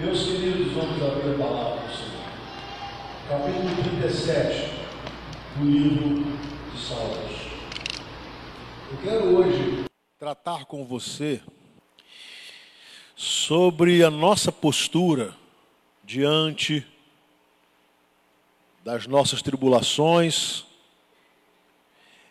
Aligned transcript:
Meus 0.00 0.24
queridos, 0.24 0.72
vamos 0.72 1.02
abrir 1.02 1.34
a 1.34 1.38
palavra 1.38 1.86
do 1.86 1.94
Senhor. 1.94 2.24
Capítulo 3.28 3.98
37 4.00 4.70
do 5.58 5.64
livro 5.66 6.24
de 6.72 6.80
Salmos. 6.80 7.32
Eu 8.90 8.98
quero 9.02 9.36
hoje 9.36 9.84
tratar 10.18 10.64
com 10.64 10.86
você 10.86 11.42
sobre 13.14 14.02
a 14.02 14.10
nossa 14.10 14.50
postura 14.50 15.36
diante 16.02 16.86
das 18.82 19.06
nossas 19.06 19.42
tribulações 19.42 20.64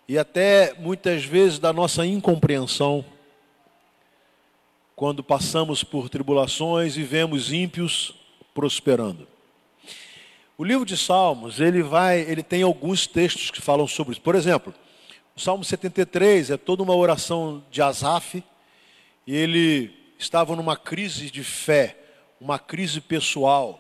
e 0.08 0.18
até 0.18 0.74
muitas 0.74 1.24
vezes 1.24 1.60
da 1.60 1.72
nossa 1.72 2.04
incompreensão 2.04 3.06
quando 5.00 5.24
passamos 5.24 5.82
por 5.82 6.10
tribulações 6.10 6.98
e 6.98 7.04
vemos 7.04 7.54
ímpios 7.54 8.14
prosperando. 8.54 9.26
O 10.58 10.64
livro 10.66 10.86
de 10.86 10.98
Salmos, 10.98 11.62
ele 11.62 11.82
vai, 11.82 12.20
ele 12.20 12.44
tem 12.44 12.64
alguns 12.64 13.08
textos 13.08 13.50
que 13.50 13.62
falam 13.62 13.88
sobre 13.88 14.12
isso. 14.12 14.20
Por 14.20 14.36
exemplo, 14.36 14.76
o 15.38 15.40
Salmo 15.40 15.64
73 15.64 16.50
é 16.50 16.58
toda 16.58 16.84
uma 16.84 16.94
oração 16.94 17.64
de 17.72 17.82
Asaf, 17.82 18.44
e 19.26 19.34
ele 19.34 19.90
estava 20.20 20.54
numa 20.54 20.76
crise 20.76 21.32
de 21.32 21.46
fé, 21.46 21.98
uma 22.38 22.60
crise 22.60 23.00
pessoal, 23.00 23.80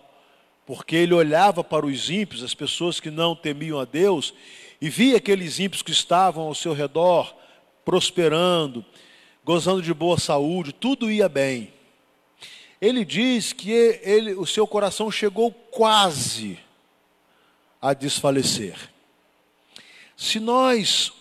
porque 0.66 0.96
ele 0.96 1.14
olhava 1.14 1.66
para 1.66 1.86
os 1.86 2.10
ímpios, 2.10 2.46
as 2.46 2.56
pessoas 2.56 3.02
que 3.02 3.12
não 3.12 3.36
temiam 3.36 3.78
a 3.78 3.84
Deus, 3.84 4.34
e 4.80 4.90
via 4.90 5.18
aqueles 5.18 5.60
ímpios 5.60 5.82
que 5.82 5.92
estavam 5.92 6.46
ao 6.46 6.56
seu 6.56 6.72
redor 6.72 7.36
prosperando, 7.84 8.86
gozando 9.44 9.82
de 9.82 9.94
boa 9.94 10.18
saúde, 10.18 10.74
tudo 10.74 11.12
ia 11.12 11.28
bem. 11.28 11.74
Ele 12.82 13.04
diz 13.04 13.52
que 13.52 13.72
ele, 13.72 14.34
o 14.34 14.46
seu 14.46 14.66
coração 14.66 15.12
chegou 15.12 15.52
quase 15.52 16.60
a 17.82 17.94
desfalecer. 17.94 18.78
Se 20.16 20.40
nós 20.40 21.12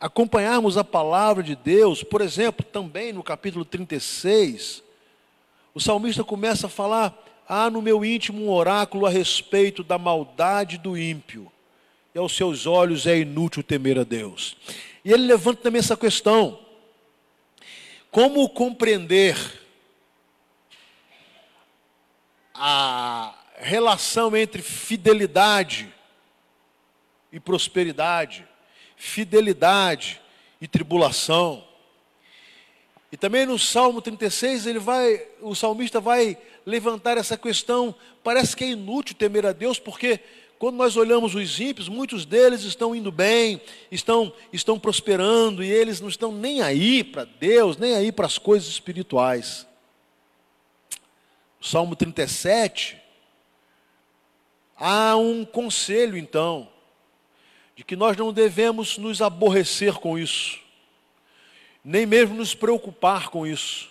acompanharmos 0.00 0.76
a 0.76 0.84
palavra 0.84 1.42
de 1.42 1.56
Deus, 1.56 2.02
por 2.02 2.20
exemplo, 2.20 2.64
também 2.64 3.12
no 3.12 3.22
capítulo 3.22 3.64
36, 3.64 4.82
o 5.74 5.80
salmista 5.80 6.22
começa 6.22 6.66
a 6.66 6.70
falar: 6.70 7.16
há 7.48 7.70
no 7.70 7.82
meu 7.82 8.04
íntimo 8.04 8.44
um 8.44 8.50
oráculo 8.50 9.06
a 9.06 9.10
respeito 9.10 9.82
da 9.82 9.98
maldade 9.98 10.78
do 10.78 10.96
ímpio, 10.96 11.50
e 12.14 12.18
aos 12.18 12.36
seus 12.36 12.66
olhos 12.66 13.06
é 13.06 13.18
inútil 13.18 13.62
temer 13.62 13.98
a 13.98 14.04
Deus. 14.04 14.56
E 15.04 15.12
ele 15.12 15.26
levanta 15.26 15.62
também 15.62 15.80
essa 15.80 15.96
questão: 15.96 16.58
como 18.14 18.48
compreender 18.48 19.36
a 22.54 23.34
relação 23.56 24.36
entre 24.36 24.62
fidelidade 24.62 25.92
e 27.32 27.40
prosperidade, 27.40 28.46
fidelidade 28.94 30.20
e 30.60 30.68
tribulação? 30.68 31.66
E 33.10 33.16
também 33.16 33.46
no 33.46 33.58
Salmo 33.58 34.00
36, 34.00 34.66
ele 34.66 34.78
vai, 34.78 35.20
o 35.40 35.56
salmista 35.56 35.98
vai 35.98 36.38
levantar 36.64 37.18
essa 37.18 37.36
questão. 37.36 37.92
Parece 38.22 38.54
que 38.54 38.62
é 38.62 38.68
inútil 38.68 39.16
temer 39.16 39.44
a 39.44 39.50
Deus, 39.50 39.80
porque 39.80 40.20
quando 40.64 40.76
nós 40.76 40.96
olhamos 40.96 41.34
os 41.34 41.60
ímpios, 41.60 41.90
muitos 41.90 42.24
deles 42.24 42.62
estão 42.62 42.96
indo 42.96 43.12
bem, 43.12 43.60
estão, 43.92 44.32
estão 44.50 44.78
prosperando, 44.78 45.62
e 45.62 45.70
eles 45.70 46.00
não 46.00 46.08
estão 46.08 46.32
nem 46.32 46.62
aí 46.62 47.04
para 47.04 47.26
Deus, 47.26 47.76
nem 47.76 47.94
aí 47.94 48.10
para 48.10 48.24
as 48.24 48.38
coisas 48.38 48.66
espirituais. 48.66 49.66
Salmo 51.60 51.94
37, 51.94 52.96
há 54.74 55.14
um 55.16 55.44
conselho 55.44 56.16
então, 56.16 56.66
de 57.76 57.84
que 57.84 57.94
nós 57.94 58.16
não 58.16 58.32
devemos 58.32 58.96
nos 58.96 59.20
aborrecer 59.20 59.92
com 59.96 60.18
isso, 60.18 60.58
nem 61.84 62.06
mesmo 62.06 62.34
nos 62.36 62.54
preocupar 62.54 63.28
com 63.28 63.46
isso. 63.46 63.90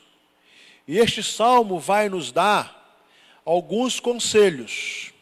E 0.88 0.98
este 0.98 1.22
salmo 1.22 1.80
vai 1.80 2.10
nos 2.10 2.32
dar 2.32 3.00
alguns 3.46 4.00
conselhos 4.00 5.13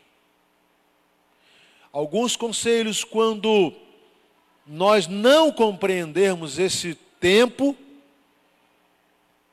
alguns 1.92 2.36
conselhos 2.36 3.04
quando 3.04 3.74
nós 4.66 5.08
não 5.08 5.52
compreendermos 5.52 6.60
esse 6.60 6.96
tempo 7.20 7.76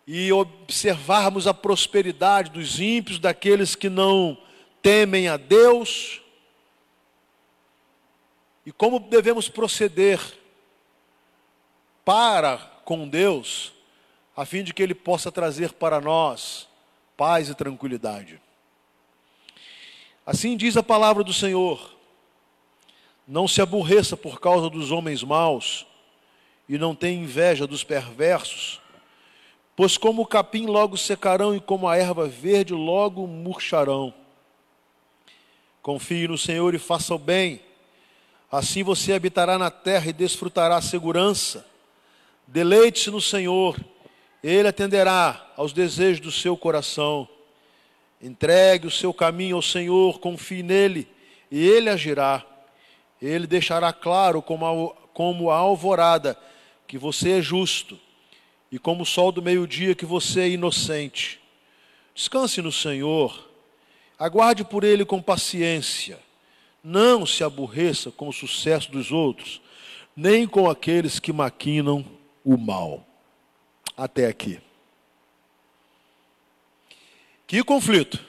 e 0.07 0.33
observarmos 0.33 1.47
a 1.47 1.53
prosperidade 1.53 2.51
dos 2.51 2.81
ímpios, 2.81 3.19
daqueles 3.19 3.75
que 3.75 3.89
não 3.89 4.39
temem 4.81 5.29
a 5.29 5.37
Deus, 5.37 6.23
e 8.65 8.73
como 8.73 9.01
devemos 9.01 9.49
proceder 9.49 10.21
para 12.05 12.59
com 12.85 13.09
Deus, 13.09 13.73
a 14.37 14.47
fim 14.47 14.63
de 14.63 14.73
que 14.73 14.83
Ele 14.83 14.95
possa 14.95 15.33
trazer 15.33 15.73
para 15.73 16.01
nós 16.01 16.69
paz 17.17 17.49
e 17.49 17.55
tranquilidade. 17.55 18.41
Assim 20.25 20.57
diz 20.57 20.77
a 20.77 20.83
palavra 20.83 21.25
do 21.25 21.33
Senhor. 21.33 21.98
Não 23.29 23.47
se 23.47 23.61
aborreça 23.61 24.17
por 24.17 24.41
causa 24.41 24.71
dos 24.71 24.91
homens 24.91 25.23
maus, 25.23 25.87
e 26.67 26.79
não 26.79 26.95
tenha 26.95 27.23
inveja 27.23 27.67
dos 27.67 27.85
perversos, 27.85 28.81
pois 29.77 29.99
como 29.99 30.23
o 30.23 30.27
capim 30.27 30.65
logo 30.65 30.97
secarão 30.97 31.55
e 31.55 31.61
como 31.61 31.87
a 31.87 31.99
erva 31.99 32.27
verde 32.27 32.73
logo 32.73 33.27
murcharão. 33.27 34.15
Confie 35.83 36.27
no 36.27 36.39
Senhor 36.39 36.75
e 36.75 36.79
faça 36.79 37.15
o 37.15 37.19
bem, 37.19 37.61
assim 38.51 38.83
você 38.83 39.13
habitará 39.13 39.59
na 39.59 39.71
terra 39.71 40.09
e 40.09 40.13
desfrutará 40.15 40.79
a 40.79 40.83
segurança. 40.83 41.67
Deleite-se 42.47 43.11
no 43.11 43.21
Senhor, 43.21 43.79
Ele 44.43 44.69
atenderá 44.69 45.53
aos 45.55 45.75
desejos 45.75 46.21
do 46.21 46.33
seu 46.33 46.57
coração. 46.57 47.29
Entregue 48.23 48.87
o 48.87 48.91
seu 48.91 49.13
caminho 49.13 49.57
ao 49.57 49.63
Senhor, 49.63 50.19
confie 50.19 50.63
nele, 50.63 51.07
e 51.51 51.69
Ele 51.69 51.91
agirá. 51.91 52.43
Ele 53.21 53.47
deixará 53.47 53.93
claro 53.93 54.41
como 54.41 54.67
a, 54.67 55.09
como 55.13 55.51
a 55.51 55.57
alvorada 55.57 56.39
que 56.87 56.97
você 56.97 57.39
é 57.39 57.43
justo, 57.43 57.99
e 58.71 58.79
como 58.79 59.03
o 59.03 59.07
sol 59.07 59.33
do 59.33 59.43
meio-dia 59.43 59.95
que 59.95 60.07
você 60.07 60.41
é 60.43 60.49
inocente. 60.51 61.41
Descanse 62.15 62.61
no 62.61 62.73
Senhor, 62.73 63.49
aguarde 64.19 64.65
por 64.65 64.85
Ele 64.85 65.05
com 65.05 65.23
paciência, 65.23 66.19
não 66.83 67.25
se 67.25 67.43
aborreça 67.43 68.11
com 68.11 68.29
o 68.29 68.33
sucesso 68.33 68.91
dos 68.91 69.11
outros, 69.11 69.61
nem 70.17 70.47
com 70.47 70.69
aqueles 70.69 71.19
que 71.19 71.33
maquinam 71.33 72.05
o 72.45 72.57
mal. 72.57 73.07
Até 73.97 74.27
aqui. 74.27 74.61
Que 77.47 77.65
conflito, 77.65 78.23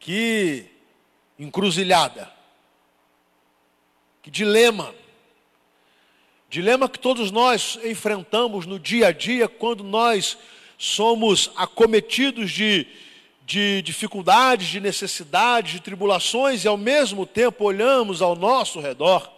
que 0.00 0.66
encruzilhada. 1.38 2.35
Que 4.26 4.30
dilema. 4.32 4.92
Dilema 6.50 6.88
que 6.88 6.98
todos 6.98 7.30
nós 7.30 7.78
enfrentamos 7.84 8.66
no 8.66 8.76
dia 8.76 9.06
a 9.06 9.12
dia 9.12 9.46
quando 9.46 9.84
nós 9.84 10.36
somos 10.76 11.52
acometidos 11.54 12.50
de, 12.50 12.88
de 13.46 13.80
dificuldades, 13.82 14.66
de 14.66 14.80
necessidades, 14.80 15.74
de 15.74 15.80
tribulações 15.80 16.64
e 16.64 16.66
ao 16.66 16.76
mesmo 16.76 17.24
tempo 17.24 17.62
olhamos 17.66 18.20
ao 18.20 18.34
nosso 18.34 18.80
redor. 18.80 19.30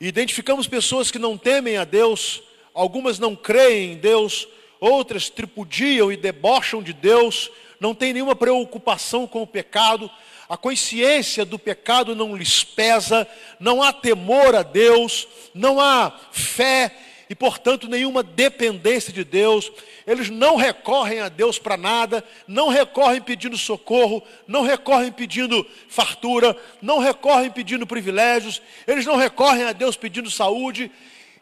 E 0.00 0.08
identificamos 0.08 0.66
pessoas 0.66 1.12
que 1.12 1.18
não 1.20 1.38
temem 1.38 1.76
a 1.76 1.84
Deus, 1.84 2.42
algumas 2.74 3.20
não 3.20 3.36
creem 3.36 3.92
em 3.92 3.96
Deus, 3.98 4.48
outras 4.80 5.28
tripudiam 5.28 6.10
e 6.12 6.16
debocham 6.16 6.82
de 6.82 6.92
Deus, 6.92 7.50
não 7.80 7.94
têm 7.94 8.12
nenhuma 8.12 8.34
preocupação 8.34 9.26
com 9.26 9.42
o 9.42 9.46
pecado, 9.46 10.10
a 10.48 10.56
consciência 10.56 11.44
do 11.44 11.58
pecado 11.58 12.16
não 12.16 12.34
lhes 12.34 12.64
pesa, 12.64 13.28
não 13.60 13.82
há 13.82 13.92
temor 13.92 14.54
a 14.54 14.62
Deus, 14.62 15.28
não 15.52 15.78
há 15.78 16.10
fé 16.32 16.90
e, 17.28 17.34
portanto, 17.34 17.86
nenhuma 17.86 18.22
dependência 18.22 19.12
de 19.12 19.24
Deus. 19.24 19.70
Eles 20.06 20.30
não 20.30 20.56
recorrem 20.56 21.20
a 21.20 21.28
Deus 21.28 21.58
para 21.58 21.76
nada, 21.76 22.24
não 22.46 22.68
recorrem 22.68 23.20
pedindo 23.20 23.58
socorro, 23.58 24.22
não 24.46 24.62
recorrem 24.62 25.12
pedindo 25.12 25.66
fartura, 25.86 26.56
não 26.80 26.98
recorrem 26.98 27.50
pedindo 27.50 27.86
privilégios, 27.86 28.62
eles 28.86 29.04
não 29.04 29.16
recorrem 29.16 29.64
a 29.64 29.72
Deus 29.72 29.96
pedindo 29.96 30.30
saúde. 30.30 30.90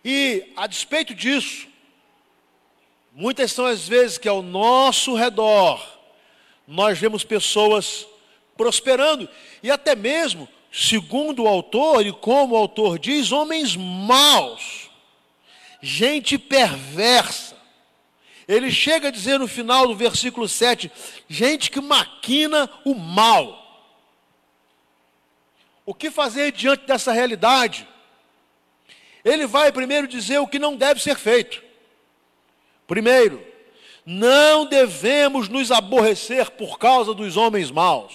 E, 0.04 0.52
a 0.56 0.66
despeito 0.66 1.14
disso, 1.14 1.68
muitas 3.16 3.50
são 3.50 3.64
as 3.64 3.88
vezes 3.88 4.18
que 4.18 4.28
ao 4.28 4.42
nosso 4.42 5.14
redor 5.14 5.82
nós 6.68 6.98
vemos 6.98 7.24
pessoas 7.24 8.06
prosperando. 8.58 9.26
E 9.62 9.70
até 9.70 9.96
mesmo, 9.96 10.46
segundo 10.70 11.44
o 11.44 11.48
autor, 11.48 12.06
e 12.06 12.12
como 12.12 12.54
o 12.54 12.58
autor 12.58 12.98
diz, 12.98 13.32
homens 13.32 13.74
maus, 13.74 14.90
gente 15.80 16.36
perversa, 16.36 17.56
Ele 18.46 18.70
chega 18.70 19.08
a 19.08 19.10
dizer 19.10 19.38
no 19.38 19.48
final 19.48 19.88
do 19.88 19.96
versículo 19.96 20.46
7: 20.46 20.92
gente 21.26 21.70
que 21.70 21.80
maquina 21.80 22.68
o 22.84 22.94
mal. 22.94 23.64
O 25.86 25.94
que 25.94 26.10
fazer 26.10 26.52
diante 26.52 26.84
dessa 26.84 27.12
realidade? 27.12 27.88
Ele 29.24 29.46
vai 29.46 29.72
primeiro 29.72 30.06
dizer 30.06 30.38
o 30.38 30.46
que 30.46 30.58
não 30.58 30.76
deve 30.76 31.00
ser 31.00 31.16
feito. 31.16 31.65
Primeiro, 32.86 33.44
não 34.04 34.66
devemos 34.66 35.48
nos 35.48 35.72
aborrecer 35.72 36.50
por 36.52 36.78
causa 36.78 37.12
dos 37.12 37.36
homens 37.36 37.70
maus. 37.70 38.12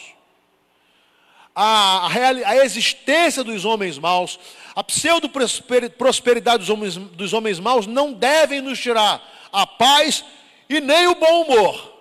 A, 1.54 2.08
a, 2.08 2.30
a 2.52 2.66
existência 2.66 3.44
dos 3.44 3.66
homens 3.66 4.00
maus, 4.00 4.40
a 4.74 4.84
pseudo-prosperidade 4.84 6.60
dos 6.60 6.70
homens, 6.70 6.96
dos 6.96 7.34
homens 7.34 7.60
maus 7.60 7.86
não 7.86 8.14
devem 8.14 8.62
nos 8.62 8.80
tirar 8.80 9.22
a 9.52 9.68
paz 9.68 10.24
e 10.70 10.80
nem 10.80 11.08
o 11.08 11.16
bom 11.16 11.44
humor. 11.44 11.92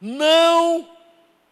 Não 0.00 0.88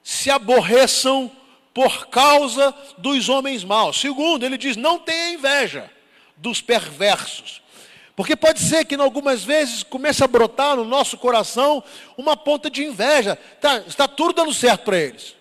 se 0.03 0.31
aborreçam 0.31 1.31
por 1.75 2.07
causa 2.07 2.75
dos 2.99 3.29
homens 3.29 3.63
maus. 3.63 4.01
Segundo, 4.01 4.45
ele 4.45 4.57
diz: 4.57 4.77
não 4.77 4.99
tenha 4.99 5.35
inveja 5.35 5.91
dos 6.37 6.61
perversos. 6.61 7.61
Porque 8.21 8.37
pode 8.37 8.61
ser 8.61 8.85
que 8.85 8.95
algumas 8.97 9.43
vezes 9.43 9.83
comece 9.83 10.23
a 10.23 10.27
brotar 10.27 10.77
no 10.77 10.85
nosso 10.85 11.17
coração 11.17 11.83
uma 12.19 12.37
ponta 12.37 12.69
de 12.69 12.85
inveja. 12.85 13.35
Tá, 13.59 13.79
está 13.87 14.07
tudo 14.07 14.35
dando 14.35 14.53
certo 14.53 14.85
para 14.85 14.99
eles. 14.99 15.35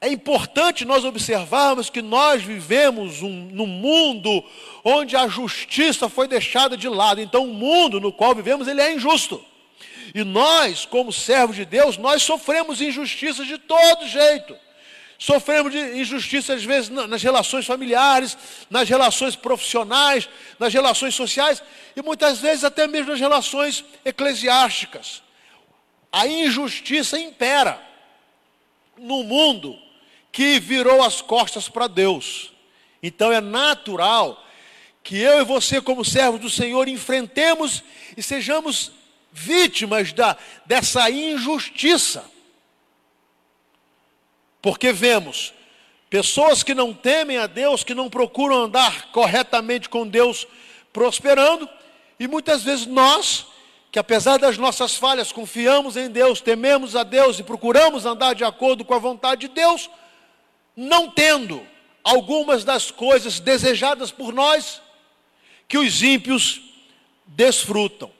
É 0.00 0.08
importante 0.08 0.84
nós 0.84 1.04
observarmos 1.04 1.90
que 1.90 2.00
nós 2.00 2.44
vivemos 2.44 3.20
um, 3.20 3.48
num 3.50 3.66
mundo 3.66 4.44
onde 4.84 5.16
a 5.16 5.26
justiça 5.26 6.08
foi 6.08 6.28
deixada 6.28 6.76
de 6.76 6.88
lado. 6.88 7.20
Então, 7.20 7.46
o 7.46 7.52
mundo 7.52 7.98
no 7.98 8.12
qual 8.12 8.32
vivemos, 8.32 8.68
ele 8.68 8.80
é 8.80 8.94
injusto. 8.94 9.44
E 10.14 10.22
nós, 10.22 10.86
como 10.86 11.12
servos 11.12 11.56
de 11.56 11.64
Deus, 11.64 11.98
nós 11.98 12.22
sofremos 12.22 12.80
injustiças 12.80 13.48
de 13.48 13.58
todo 13.58 14.06
jeito. 14.06 14.56
Sofremos 15.18 15.72
de 15.72 15.78
injustiça, 15.98 16.52
às 16.52 16.62
vezes, 16.62 16.90
nas 16.90 17.22
relações 17.22 17.64
familiares, 17.64 18.36
nas 18.68 18.88
relações 18.88 19.34
profissionais, 19.34 20.28
nas 20.58 20.72
relações 20.72 21.14
sociais 21.14 21.62
e 21.94 22.02
muitas 22.02 22.38
vezes 22.38 22.64
até 22.64 22.86
mesmo 22.86 23.12
nas 23.12 23.20
relações 23.20 23.84
eclesiásticas. 24.04 25.22
A 26.12 26.26
injustiça 26.26 27.18
impera 27.18 27.80
no 28.98 29.22
mundo 29.24 29.78
que 30.30 30.60
virou 30.60 31.02
as 31.02 31.22
costas 31.22 31.68
para 31.68 31.86
Deus. 31.86 32.52
Então 33.02 33.32
é 33.32 33.40
natural 33.40 34.44
que 35.02 35.16
eu 35.16 35.40
e 35.40 35.44
você, 35.44 35.80
como 35.80 36.04
servos 36.04 36.40
do 36.40 36.50
Senhor, 36.50 36.88
enfrentemos 36.88 37.82
e 38.16 38.22
sejamos 38.22 38.92
vítimas 39.32 40.12
da, 40.12 40.36
dessa 40.66 41.08
injustiça. 41.10 42.24
Porque 44.66 44.92
vemos 44.92 45.54
pessoas 46.10 46.64
que 46.64 46.74
não 46.74 46.92
temem 46.92 47.38
a 47.38 47.46
Deus, 47.46 47.84
que 47.84 47.94
não 47.94 48.10
procuram 48.10 48.64
andar 48.64 49.12
corretamente 49.12 49.88
com 49.88 50.04
Deus, 50.04 50.44
prosperando, 50.92 51.68
e 52.18 52.26
muitas 52.26 52.64
vezes 52.64 52.84
nós, 52.84 53.46
que 53.92 53.98
apesar 54.00 54.38
das 54.38 54.58
nossas 54.58 54.96
falhas, 54.96 55.30
confiamos 55.30 55.96
em 55.96 56.10
Deus, 56.10 56.40
tememos 56.40 56.96
a 56.96 57.04
Deus 57.04 57.38
e 57.38 57.44
procuramos 57.44 58.04
andar 58.04 58.34
de 58.34 58.42
acordo 58.42 58.84
com 58.84 58.92
a 58.92 58.98
vontade 58.98 59.42
de 59.42 59.54
Deus, 59.54 59.88
não 60.74 61.08
tendo 61.08 61.64
algumas 62.02 62.64
das 62.64 62.90
coisas 62.90 63.38
desejadas 63.38 64.10
por 64.10 64.34
nós 64.34 64.82
que 65.68 65.78
os 65.78 66.02
ímpios 66.02 66.60
desfrutam. 67.24 68.10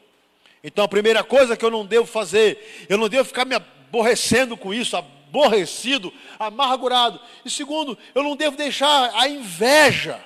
Então 0.62 0.84
a 0.84 0.88
primeira 0.88 1.24
coisa 1.24 1.56
que 1.56 1.64
eu 1.64 1.72
não 1.72 1.84
devo 1.84 2.06
fazer, 2.06 2.86
eu 2.88 2.96
não 2.96 3.08
devo 3.08 3.24
ficar 3.24 3.44
me 3.44 3.56
aborrecendo 3.56 4.56
com 4.56 4.72
isso, 4.72 4.96
aborrecido, 5.28 6.12
amargurado. 6.38 7.20
E 7.44 7.50
segundo, 7.50 7.96
eu 8.14 8.22
não 8.22 8.36
devo 8.36 8.56
deixar 8.56 9.12
a 9.14 9.28
inveja 9.28 10.24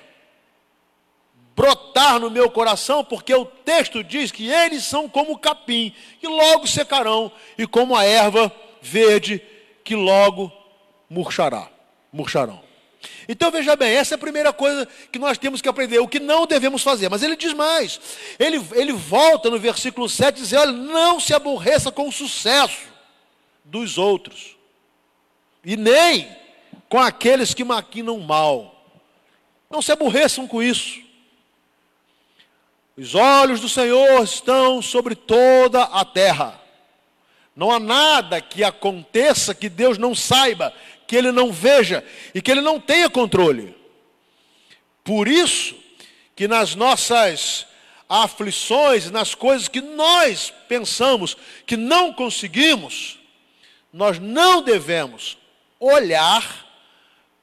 brotar 1.55 2.19
no 2.19 2.31
meu 2.31 2.49
coração, 2.49 3.03
porque 3.03 3.33
o 3.33 3.45
texto 3.45 4.03
diz 4.03 4.31
que 4.31 4.49
eles 4.49 4.83
são 4.83 5.09
como 5.09 5.33
o 5.33 5.37
capim, 5.37 5.93
que 6.19 6.27
logo 6.27 6.65
secarão, 6.65 7.31
e 7.57 7.67
como 7.67 7.95
a 7.95 8.03
erva 8.03 8.51
verde, 8.81 9.41
que 9.83 9.95
logo 9.95 10.51
murchará 11.09 11.69
murcharão. 12.11 12.61
Então 13.27 13.49
veja 13.49 13.75
bem, 13.75 13.95
essa 13.95 14.13
é 14.13 14.15
a 14.15 14.19
primeira 14.19 14.53
coisa 14.53 14.87
que 15.11 15.17
nós 15.17 15.37
temos 15.37 15.61
que 15.61 15.69
aprender, 15.69 15.99
o 15.99 16.07
que 16.07 16.19
não 16.19 16.45
devemos 16.45 16.83
fazer. 16.83 17.09
Mas 17.09 17.23
ele 17.23 17.35
diz 17.35 17.53
mais, 17.53 17.99
ele, 18.37 18.61
ele 18.73 18.93
volta 18.93 19.49
no 19.49 19.57
versículo 19.57 20.07
7 20.07 20.37
e 20.37 20.41
diz: 20.41 20.53
olha, 20.53 20.71
não 20.71 21.19
se 21.19 21.33
aborreça 21.33 21.91
com 21.91 22.07
o 22.07 22.11
sucesso 22.11 22.89
dos 23.63 23.97
outros, 23.97 24.57
e 25.63 25.77
nem 25.77 26.35
com 26.89 26.99
aqueles 26.99 27.53
que 27.53 27.63
maquinam 27.63 28.19
mal. 28.19 28.85
Não 29.69 29.81
se 29.81 29.91
aborreçam 29.91 30.47
com 30.47 30.61
isso. 30.61 30.99
Os 32.97 33.15
olhos 33.15 33.61
do 33.61 33.69
Senhor 33.69 34.23
estão 34.23 34.81
sobre 34.81 35.15
toda 35.15 35.83
a 35.83 36.03
terra. 36.03 36.59
Não 37.55 37.71
há 37.71 37.79
nada 37.79 38.41
que 38.41 38.63
aconteça 38.63 39.55
que 39.55 39.69
Deus 39.69 39.97
não 39.97 40.13
saiba 40.13 40.73
que 41.07 41.15
ele 41.15 41.31
não 41.31 41.51
veja 41.51 42.05
e 42.33 42.41
que 42.41 42.49
ele 42.49 42.61
não 42.61 42.79
tenha 42.79 43.09
controle. 43.09 43.75
Por 45.03 45.27
isso 45.27 45.75
que 46.35 46.47
nas 46.47 46.75
nossas 46.75 47.65
aflições, 48.07 49.09
nas 49.09 49.35
coisas 49.35 49.67
que 49.67 49.81
nós 49.81 50.53
pensamos 50.67 51.35
que 51.65 51.75
não 51.75 52.13
conseguimos, 52.13 53.19
nós 53.91 54.19
não 54.19 54.61
devemos 54.61 55.37
olhar 55.81 56.65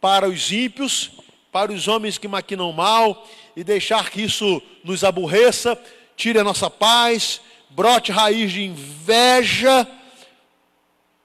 para 0.01 0.27
os 0.29 0.53
ímpios, 0.53 1.11
para 1.51 1.73
os 1.73 1.89
homens 1.89 2.17
que 2.17 2.29
maquinam 2.29 2.71
mal 2.73 3.27
e 3.57 3.65
deixar 3.65 4.11
que 4.11 4.23
isso 4.23 4.63
nos 4.85 5.03
aborreça, 5.03 5.77
tire 6.17 6.39
a 6.39 6.45
nossa 6.45 6.71
paz, 6.71 7.41
brote 7.69 8.13
raiz 8.13 8.53
de 8.53 8.63
inveja, 8.63 9.85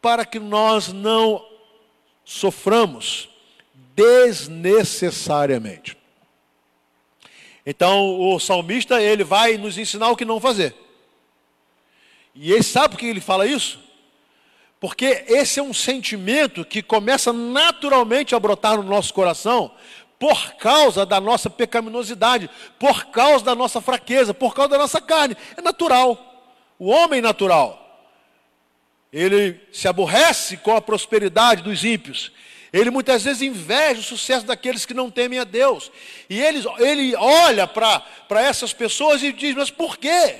para 0.01 0.25
que 0.25 0.39
nós 0.39 0.92
não 0.92 1.45
soframos 2.25 3.30
desnecessariamente. 3.95 5.95
Então, 7.66 8.19
o 8.19 8.38
salmista, 8.39 9.01
ele 9.01 9.24
vai 9.24 9.57
nos 9.57 9.77
ensinar 9.77 10.09
o 10.09 10.18
que 10.18 10.25
não 10.25 10.38
fazer. 10.39 10.75
E 12.36 12.51
ele 12.51 12.63
sabe 12.63 12.89
por 12.89 13.00
que 13.00 13.06
ele 13.06 13.21
fala 13.21 13.45
isso? 13.45 13.80
Porque 14.83 15.24
esse 15.30 15.61
é 15.61 15.63
um 15.63 15.73
sentimento 15.73 16.66
que 16.66 16.83
começa 16.83 17.31
naturalmente 17.31 18.35
a 18.35 18.40
brotar 18.40 18.75
no 18.75 18.83
nosso 18.83 19.13
coração 19.13 19.71
por 20.19 20.56
causa 20.56 21.06
da 21.06 21.21
nossa 21.21 21.49
pecaminosidade, 21.49 22.49
por 22.78 23.06
causa 23.06 23.45
da 23.45 23.56
nossa 23.56 23.80
fraqueza, 23.80 24.33
por 24.33 24.54
causa 24.54 24.71
da 24.71 24.78
nossa 24.80 24.99
carne. 24.99 25.37
É 25.56 25.61
natural. 25.61 26.54
O 26.78 26.90
homem 26.90 27.21
natural 27.21 27.80
ele 29.13 29.57
se 29.71 29.87
aborrece 29.87 30.57
com 30.57 30.75
a 30.75 30.81
prosperidade 30.81 31.63
dos 31.63 31.85
ímpios. 31.85 32.33
Ele 32.73 32.90
muitas 32.90 33.23
vezes 33.23 33.42
inveja 33.42 34.02
o 34.02 34.04
sucesso 34.04 34.45
daqueles 34.45 34.85
que 34.85 34.94
não 34.94 35.09
temem 35.09 35.40
a 35.40 35.45
Deus. 35.45 35.90
E 36.30 36.42
ele, 36.42 36.61
ele 36.80 37.16
olha 37.16 37.66
para 37.66 38.04
essas 38.42 38.73
pessoas 38.73 39.23
e 39.23 39.31
diz: 39.31 39.56
Mas 39.56 39.71
por 39.71 39.95
quê? 39.95 40.40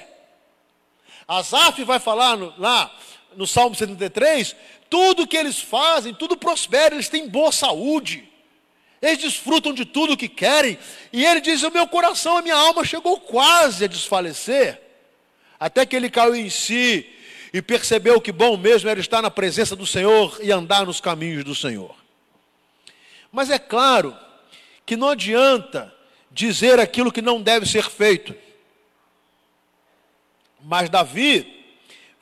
Asaf 1.26 1.82
vai 1.86 2.00
falar 2.00 2.36
no, 2.36 2.54
lá 2.58 2.94
no 3.36 3.48
Salmo 3.48 3.76
73: 3.76 4.56
tudo 4.90 5.28
que 5.28 5.38
eles 5.38 5.60
fazem, 5.60 6.14
tudo 6.14 6.38
prospera, 6.38 6.96
eles 6.96 7.10
têm 7.10 7.28
boa 7.28 7.52
saúde, 7.52 8.30
eles 9.02 9.18
desfrutam 9.18 9.74
de 9.74 9.86
tudo 9.86 10.14
o 10.14 10.18
que 10.18 10.30
querem. 10.30 10.78
E 11.12 11.26
ele 11.26 11.42
diz: 11.42 11.64
O 11.64 11.72
meu 11.72 11.88
coração, 11.88 12.38
a 12.38 12.42
minha 12.42 12.56
alma 12.56 12.86
chegou 12.86 13.20
quase 13.20 13.86
a 13.86 13.88
desfalecer, 13.88 14.80
até 15.60 15.86
que 15.86 15.96
ele 15.96 16.10
caiu 16.10 16.36
em 16.36 16.50
si 16.50 17.10
e 17.54 17.62
percebeu 17.62 18.20
que 18.20 18.32
bom 18.32 18.58
mesmo 18.58 18.90
era 18.90 19.00
estar 19.00 19.22
na 19.22 19.30
presença 19.30 19.76
do 19.76 19.86
Senhor 19.86 20.40
e 20.42 20.52
andar 20.52 20.86
nos 20.86 21.00
caminhos 21.00 21.44
do 21.44 21.54
Senhor. 21.54 21.96
Mas 23.32 23.50
é 23.50 23.60
claro 23.60 24.18
que 24.86 24.96
não 24.96 25.10
adianta 25.10 25.94
dizer 26.32 26.80
aquilo 26.80 27.12
que 27.12 27.22
não 27.22 27.42
deve 27.42 27.66
ser 27.66 27.90
feito. 27.90 28.36
Mas 30.62 30.90
Davi 30.90 31.63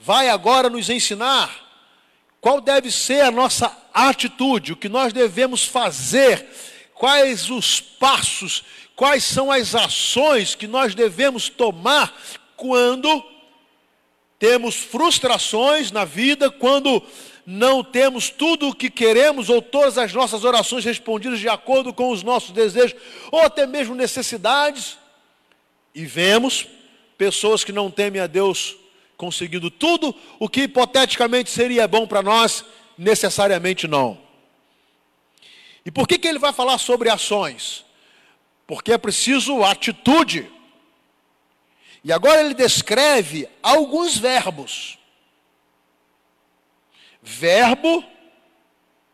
vai 0.02 0.30
agora 0.30 0.70
nos 0.70 0.90
ensinar 0.90 1.70
qual 2.42 2.60
deve 2.60 2.92
ser 2.92 3.22
a 3.22 3.32
nossa 3.32 3.76
atitude, 3.94 4.74
o 4.74 4.76
que 4.76 4.90
nós 4.90 5.14
devemos 5.14 5.64
fazer, 5.64 6.48
quais 6.96 7.52
os 7.52 7.80
passos, 7.80 8.64
quais 8.96 9.24
são 9.24 9.52
as 9.52 9.76
ações 9.76 10.56
que 10.56 10.68
nós 10.68 10.96
devemos 10.96 11.50
tomar 11.50 12.14
quando 12.58 13.24
temos 14.40 14.76
frustrações 14.76 15.92
na 15.92 16.04
vida 16.04 16.50
quando 16.50 17.04
não 17.46 17.84
temos 17.84 18.32
tudo 18.32 18.70
o 18.70 18.76
que 18.76 18.90
queremos 18.90 19.50
ou 19.50 19.62
todas 19.62 20.00
as 20.00 20.12
nossas 20.12 20.44
orações 20.44 20.84
respondidas 20.84 21.40
de 21.40 21.48
acordo 21.48 21.94
com 21.94 22.10
os 22.10 22.24
nossos 22.24 22.50
desejos 22.50 23.00
ou 23.32 23.42
até 23.42 23.68
mesmo 23.68 23.94
necessidades. 23.94 24.98
E 25.94 26.06
vemos 26.06 26.66
pessoas 27.20 27.64
que 27.64 27.72
não 27.72 27.92
temem 27.92 28.20
a 28.20 28.26
Deus 28.26 28.81
conseguindo 29.22 29.70
tudo 29.70 30.16
o 30.40 30.50
que 30.50 30.64
hipoteticamente 30.64 31.52
seria 31.52 31.88
bom 31.88 32.08
para 32.08 32.24
nós, 32.24 32.66
necessariamente 32.98 33.88
não. 33.88 34.20
E 35.86 35.92
por 35.92 36.08
que, 36.08 36.18
que 36.18 36.28
ele 36.28 36.40
vai 36.40 36.52
falar 36.52 36.80
sobre 36.80 37.08
ações? 37.08 37.86
Porque 38.66 38.92
é 38.92 38.98
preciso 38.98 39.64
atitude. 39.64 40.52
E 42.04 42.12
agora 42.12 42.42
ele 42.42 42.56
descreve 42.56 43.48
alguns 43.62 44.18
verbos. 44.18 44.98
Verbo 47.22 48.04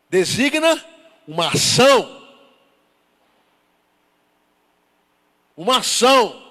designa 0.09 0.81
uma 1.27 1.49
ação. 1.49 2.29
Uma 5.57 5.79
ação. 5.79 6.47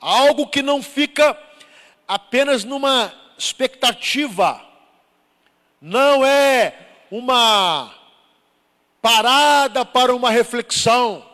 Algo 0.00 0.46
que 0.46 0.62
não 0.62 0.82
fica 0.82 1.38
apenas 2.10 2.64
numa 2.64 3.12
expectativa. 3.38 4.60
Não 5.80 6.26
é 6.26 6.74
uma 7.08 7.94
parada 9.00 9.84
para 9.84 10.12
uma 10.12 10.28
reflexão. 10.28 11.24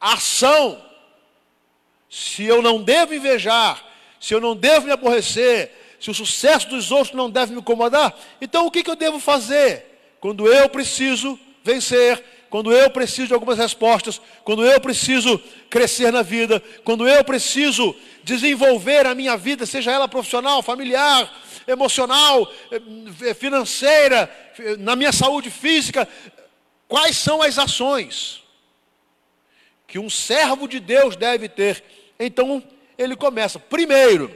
Ação. 0.00 0.82
Se 2.08 2.42
eu 2.44 2.62
não 2.62 2.82
devo 2.82 3.14
invejar, 3.14 3.84
se 4.18 4.32
eu 4.32 4.40
não 4.40 4.56
devo 4.56 4.86
me 4.86 4.92
aborrecer, 4.92 5.70
se 6.00 6.10
o 6.10 6.14
sucesso 6.14 6.70
dos 6.70 6.90
outros 6.90 7.14
não 7.14 7.28
deve 7.28 7.52
me 7.52 7.58
incomodar, 7.58 8.16
então 8.40 8.64
o 8.64 8.70
que, 8.70 8.82
que 8.82 8.90
eu 8.90 8.96
devo 8.96 9.20
fazer? 9.20 10.16
Quando 10.20 10.50
eu 10.50 10.70
preciso 10.70 11.38
vencer, 11.62 12.24
quando 12.48 12.72
eu 12.72 12.90
preciso 12.90 13.28
de 13.28 13.34
algumas 13.34 13.58
respostas, 13.58 14.20
quando 14.44 14.64
eu 14.64 14.80
preciso 14.80 15.38
crescer 15.68 16.12
na 16.12 16.22
vida, 16.22 16.62
quando 16.84 17.08
eu 17.08 17.24
preciso 17.24 17.94
desenvolver 18.22 19.06
a 19.06 19.14
minha 19.14 19.36
vida, 19.36 19.66
seja 19.66 19.92
ela 19.92 20.08
profissional, 20.08 20.62
familiar, 20.62 21.32
emocional, 21.66 22.50
eh, 22.70 23.34
financeira, 23.34 24.30
na 24.78 24.94
minha 24.94 25.12
saúde 25.12 25.50
física, 25.50 26.08
quais 26.88 27.16
são 27.16 27.42
as 27.42 27.58
ações 27.58 28.42
que 29.86 29.98
um 29.98 30.10
servo 30.10 30.68
de 30.68 30.80
Deus 30.80 31.16
deve 31.16 31.48
ter? 31.48 31.82
Então, 32.18 32.62
ele 32.96 33.16
começa, 33.16 33.58
primeiro, 33.58 34.32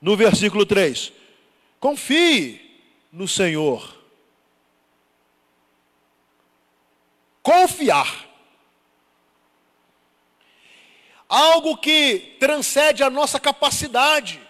no 0.00 0.16
versículo 0.16 0.66
3, 0.66 1.12
confie 1.78 2.60
no 3.12 3.26
Senhor 3.26 3.99
Confiar. 7.50 8.28
Algo 11.28 11.76
que 11.76 12.36
transcende 12.38 13.02
a 13.02 13.10
nossa 13.10 13.40
capacidade. 13.40 14.40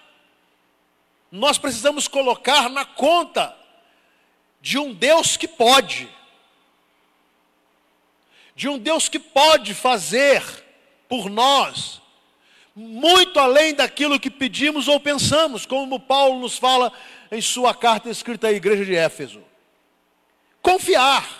Nós 1.33 1.57
precisamos 1.57 2.07
colocar 2.07 2.69
na 2.69 2.85
conta 2.85 3.57
de 4.61 4.76
um 4.76 4.92
Deus 4.92 5.38
que 5.38 5.49
pode. 5.49 6.11
De 8.54 8.69
um 8.69 8.78
Deus 8.78 9.09
que 9.09 9.19
pode 9.19 9.73
fazer 9.73 10.42
por 11.09 11.30
nós 11.30 12.02
muito 12.76 13.40
além 13.40 13.75
daquilo 13.75 14.21
que 14.21 14.30
pedimos 14.30 14.88
ou 14.88 15.00
pensamos, 15.00 15.64
como 15.64 15.99
Paulo 15.99 16.38
nos 16.40 16.59
fala 16.59 16.92
em 17.33 17.40
sua 17.40 17.75
carta 17.75 18.11
escrita 18.11 18.49
à 18.49 18.52
igreja 18.52 18.85
de 18.85 18.95
Éfeso. 18.95 19.42
Confiar. 20.61 21.39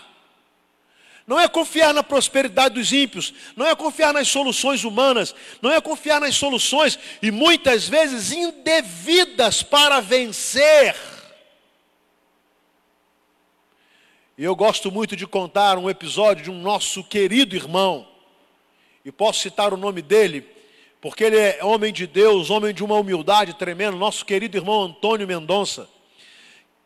Não 1.31 1.39
é 1.39 1.47
confiar 1.47 1.95
na 1.95 2.03
prosperidade 2.03 2.75
dos 2.75 2.93
ímpios, 2.93 3.33
não 3.55 3.65
é 3.65 3.77
confiar 3.77 4.13
nas 4.13 4.27
soluções 4.27 4.83
humanas, 4.83 5.33
não 5.63 5.71
é 5.71 5.81
confiar 5.81 6.21
nas 6.21 6.35
soluções 6.35 6.99
e 7.23 7.31
muitas 7.31 7.89
vezes 7.89 8.33
indevidas 8.33 9.63
para 9.63 10.01
vencer. 10.01 10.97
E 14.37 14.43
eu 14.43 14.57
gosto 14.57 14.91
muito 14.91 15.15
de 15.15 15.25
contar 15.25 15.79
um 15.79 15.89
episódio 15.89 16.43
de 16.43 16.51
um 16.51 16.61
nosso 16.61 17.05
querido 17.05 17.55
irmão, 17.55 18.09
e 19.05 19.13
posso 19.13 19.39
citar 19.39 19.73
o 19.73 19.77
nome 19.77 20.03
dele, 20.03 20.45
porque 21.01 21.23
ele 21.23 21.39
é 21.39 21.61
homem 21.63 21.93
de 21.93 22.09
Deus, 22.09 22.51
homem 22.51 22.75
de 22.75 22.83
uma 22.83 22.97
humildade 22.97 23.55
tremenda, 23.55 23.97
nosso 23.97 24.27
querido 24.27 24.57
irmão 24.57 24.83
Antônio 24.83 25.29
Mendonça, 25.29 25.89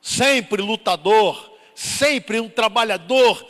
sempre 0.03 0.61
lutador, 0.61 1.51
sempre 1.75 2.39
um 2.41 2.49
trabalhador 2.51 3.43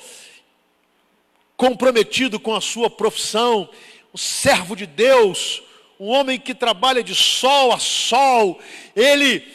comprometido 1.57 2.39
com 2.41 2.55
a 2.55 2.61
sua 2.61 2.91
profissão, 2.91 3.69
um 4.13 4.19
servo 4.19 4.75
de 4.75 4.87
Deus, 4.87 5.63
um 5.99 6.09
homem 6.09 6.39
que 6.39 6.55
trabalha 6.55 7.03
de 7.03 7.15
sol 7.15 7.73
a 7.73 7.79
sol, 7.79 8.61
ele 8.95 9.47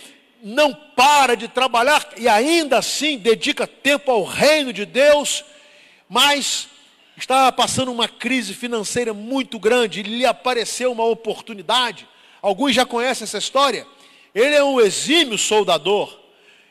não 0.42 0.74
para 0.74 1.36
de 1.36 1.48
trabalhar 1.48 2.14
e 2.18 2.28
ainda 2.28 2.78
assim 2.78 3.18
dedica 3.18 3.68
tempo 3.68 4.12
ao 4.12 4.24
reino 4.24 4.72
de 4.72 4.86
Deus, 4.86 5.44
mas 6.08 6.68
estava 7.18 7.52
passando 7.52 7.92
uma 7.92 8.08
crise 8.08 8.54
financeira 8.54 9.14
muito 9.14 9.60
grande, 9.60 10.02
lhe 10.02 10.26
apareceu 10.26 10.92
uma 10.92 11.04
oportunidade. 11.04 12.08
Alguns 12.42 12.74
já 12.74 12.86
conhecem 12.86 13.26
essa 13.26 13.38
história. 13.38 13.86
Ele 14.34 14.56
é 14.56 14.64
um 14.64 14.80
exímio 14.80 15.38
soldador 15.38 16.18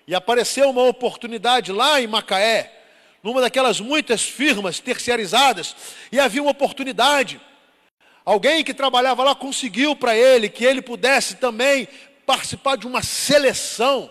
e 0.07 0.15
apareceu 0.15 0.71
uma 0.71 0.85
oportunidade 0.85 1.71
lá 1.71 2.01
em 2.01 2.07
Macaé 2.07 2.78
numa 3.23 3.41
daquelas 3.41 3.81
muitas 3.81 4.23
firmas 4.23 4.79
terciarizadas, 4.81 5.75
e 6.13 6.21
havia 6.21 6.43
uma 6.43 6.51
oportunidade. 6.51 7.41
Alguém 8.25 8.63
que 8.63 8.75
trabalhava 8.75 9.25
lá 9.25 9.35
conseguiu 9.35 9.97
para 9.97 10.17
ele 10.17 10.49
que 10.49 10.65
ele 10.65 10.83
pudesse 10.83 11.37
também 11.37 11.89
participar 12.27 12.77
de 12.77 12.87
uma 12.87 13.03
seleção. 13.03 14.11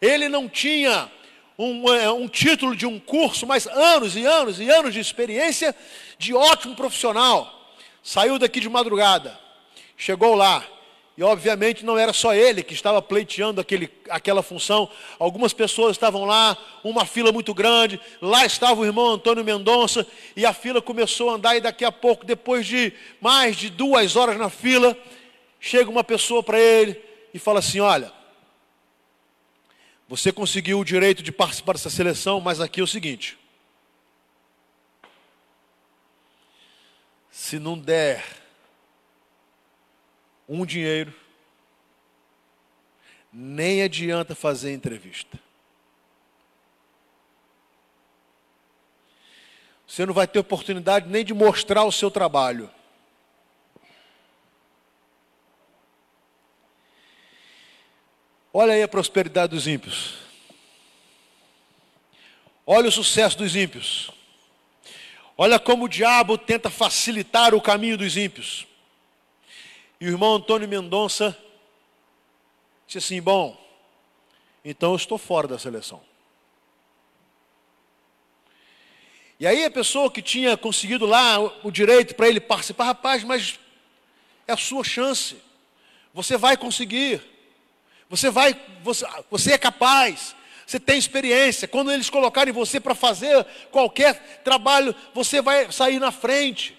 Ele 0.00 0.28
não 0.28 0.48
tinha 0.48 1.10
um, 1.58 1.92
é, 1.92 2.10
um, 2.10 2.28
título 2.28 2.76
de 2.76 2.86
um 2.86 3.00
curso, 3.00 3.44
mas 3.44 3.66
anos 3.66 4.14
e 4.14 4.24
anos 4.24 4.60
e 4.60 4.70
anos 4.70 4.94
de 4.94 5.00
experiência 5.00 5.74
de 6.16 6.32
ótimo 6.32 6.76
profissional. 6.76 7.74
Saiu 8.02 8.38
daqui 8.38 8.60
de 8.60 8.68
madrugada, 8.68 9.38
chegou 9.96 10.34
lá, 10.34 10.64
e 11.18 11.22
obviamente 11.24 11.84
não 11.84 11.98
era 11.98 12.12
só 12.12 12.32
ele 12.32 12.62
que 12.62 12.72
estava 12.72 13.02
pleiteando 13.02 13.60
aquele, 13.60 13.90
aquela 14.08 14.40
função. 14.40 14.88
Algumas 15.18 15.52
pessoas 15.52 15.96
estavam 15.96 16.24
lá, 16.24 16.56
uma 16.84 17.04
fila 17.04 17.32
muito 17.32 17.52
grande. 17.52 18.00
Lá 18.22 18.46
estava 18.46 18.80
o 18.80 18.86
irmão 18.86 19.14
Antônio 19.14 19.44
Mendonça. 19.44 20.06
E 20.36 20.46
a 20.46 20.52
fila 20.52 20.80
começou 20.80 21.30
a 21.30 21.32
andar. 21.32 21.56
E 21.56 21.60
daqui 21.60 21.84
a 21.84 21.90
pouco, 21.90 22.24
depois 22.24 22.64
de 22.64 22.92
mais 23.20 23.56
de 23.56 23.68
duas 23.68 24.14
horas 24.14 24.38
na 24.38 24.48
fila, 24.48 24.96
chega 25.58 25.90
uma 25.90 26.04
pessoa 26.04 26.40
para 26.40 26.60
ele 26.60 26.96
e 27.34 27.38
fala 27.40 27.58
assim: 27.58 27.80
Olha, 27.80 28.12
você 30.08 30.30
conseguiu 30.30 30.78
o 30.78 30.84
direito 30.84 31.20
de 31.20 31.32
participar 31.32 31.72
dessa 31.72 31.90
seleção, 31.90 32.40
mas 32.40 32.60
aqui 32.60 32.78
é 32.78 32.84
o 32.84 32.86
seguinte. 32.86 33.36
Se 37.28 37.58
não 37.58 37.76
der 37.76 38.37
um 40.48 40.64
dinheiro, 40.64 41.12
nem 43.32 43.82
adianta 43.82 44.34
fazer 44.34 44.72
entrevista. 44.72 45.38
Você 49.86 50.06
não 50.06 50.14
vai 50.14 50.26
ter 50.26 50.38
oportunidade 50.38 51.08
nem 51.08 51.24
de 51.24 51.34
mostrar 51.34 51.84
o 51.84 51.92
seu 51.92 52.10
trabalho. 52.10 52.70
Olha 58.52 58.74
aí 58.74 58.82
a 58.82 58.88
prosperidade 58.88 59.54
dos 59.54 59.66
ímpios. 59.66 60.18
Olha 62.66 62.88
o 62.88 62.92
sucesso 62.92 63.38
dos 63.38 63.54
ímpios. 63.54 64.10
Olha 65.36 65.58
como 65.58 65.84
o 65.84 65.88
diabo 65.88 66.36
tenta 66.36 66.68
facilitar 66.68 67.54
o 67.54 67.60
caminho 67.60 67.96
dos 67.96 68.16
ímpios. 68.16 68.66
E 70.00 70.06
o 70.06 70.08
irmão 70.08 70.36
Antônio 70.36 70.68
Mendonça 70.68 71.36
disse 72.86 72.98
assim: 72.98 73.20
Bom, 73.20 73.58
então 74.64 74.90
eu 74.90 74.96
estou 74.96 75.18
fora 75.18 75.48
da 75.48 75.58
seleção. 75.58 76.00
E 79.40 79.46
aí 79.46 79.64
a 79.64 79.70
pessoa 79.70 80.10
que 80.10 80.20
tinha 80.20 80.56
conseguido 80.56 81.06
lá 81.06 81.38
o 81.62 81.70
direito 81.70 82.14
para 82.14 82.28
ele 82.28 82.40
participar, 82.40 82.86
rapaz, 82.86 83.22
mas 83.22 83.58
é 84.46 84.52
a 84.52 84.56
sua 84.56 84.82
chance. 84.82 85.36
Você 86.12 86.36
vai 86.36 86.56
conseguir. 86.56 87.22
Você 88.10 88.30
vai, 88.30 88.60
você, 88.82 89.06
você 89.30 89.52
é 89.52 89.58
capaz. 89.58 90.34
Você 90.66 90.80
tem 90.80 90.98
experiência. 90.98 91.68
Quando 91.68 91.92
eles 91.92 92.10
colocarem 92.10 92.52
você 92.52 92.80
para 92.80 92.94
fazer 92.94 93.46
qualquer 93.70 94.42
trabalho, 94.42 94.94
você 95.14 95.40
vai 95.40 95.70
sair 95.70 96.00
na 96.00 96.10
frente. 96.10 96.76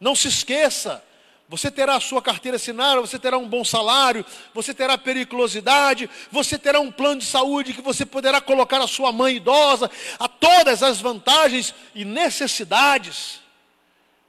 Não 0.00 0.14
se 0.14 0.28
esqueça. 0.28 1.04
Você 1.50 1.68
terá 1.68 1.96
a 1.96 2.00
sua 2.00 2.22
carteira 2.22 2.54
assinada, 2.54 3.00
você 3.00 3.18
terá 3.18 3.36
um 3.36 3.48
bom 3.48 3.64
salário, 3.64 4.24
você 4.54 4.72
terá 4.72 4.96
periculosidade, 4.96 6.08
você 6.30 6.56
terá 6.56 6.78
um 6.78 6.92
plano 6.92 7.20
de 7.20 7.26
saúde 7.26 7.72
que 7.72 7.82
você 7.82 8.06
poderá 8.06 8.40
colocar 8.40 8.80
a 8.80 8.86
sua 8.86 9.10
mãe 9.10 9.34
idosa, 9.34 9.90
a 10.16 10.28
todas 10.28 10.80
as 10.80 11.00
vantagens 11.00 11.74
e 11.92 12.04
necessidades. 12.04 13.40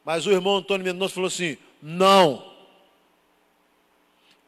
Mas 0.04 0.26
o 0.26 0.32
irmão 0.32 0.58
Antônio 0.58 0.84
Mendonça 0.84 1.14
falou 1.14 1.28
assim: 1.28 1.60
não, 1.80 2.44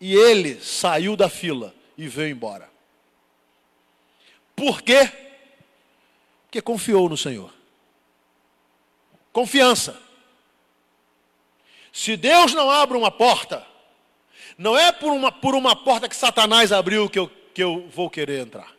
E 0.01 0.15
ele 0.15 0.59
saiu 0.59 1.15
da 1.15 1.29
fila 1.29 1.75
e 1.95 2.07
veio 2.07 2.31
embora. 2.31 2.67
Por 4.55 4.81
quê? 4.81 5.11
Porque 6.45 6.59
confiou 6.59 7.07
no 7.07 7.17
Senhor. 7.17 7.53
Confiança. 9.31 10.01
Se 11.93 12.17
Deus 12.17 12.55
não 12.55 12.71
abre 12.71 12.97
uma 12.97 13.11
porta, 13.11 13.63
não 14.57 14.75
é 14.75 14.91
por 14.91 15.13
uma, 15.13 15.31
por 15.31 15.53
uma 15.53 15.75
porta 15.75 16.09
que 16.09 16.15
Satanás 16.15 16.71
abriu 16.71 17.07
que 17.07 17.19
eu, 17.19 17.31
que 17.53 17.63
eu 17.63 17.87
vou 17.93 18.09
querer 18.09 18.41
entrar. 18.41 18.73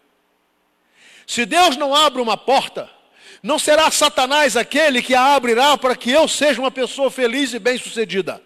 Se 1.24 1.46
Deus 1.46 1.76
não 1.76 1.94
abre 1.94 2.20
uma 2.20 2.36
porta, 2.36 2.90
não 3.40 3.56
será 3.56 3.88
Satanás 3.92 4.56
aquele 4.56 5.00
que 5.00 5.14
a 5.14 5.36
abrirá 5.36 5.78
para 5.78 5.94
que 5.94 6.10
eu 6.10 6.26
seja 6.26 6.60
uma 6.60 6.72
pessoa 6.72 7.08
feliz 7.08 7.54
e 7.54 7.60
bem-sucedida. 7.60 8.42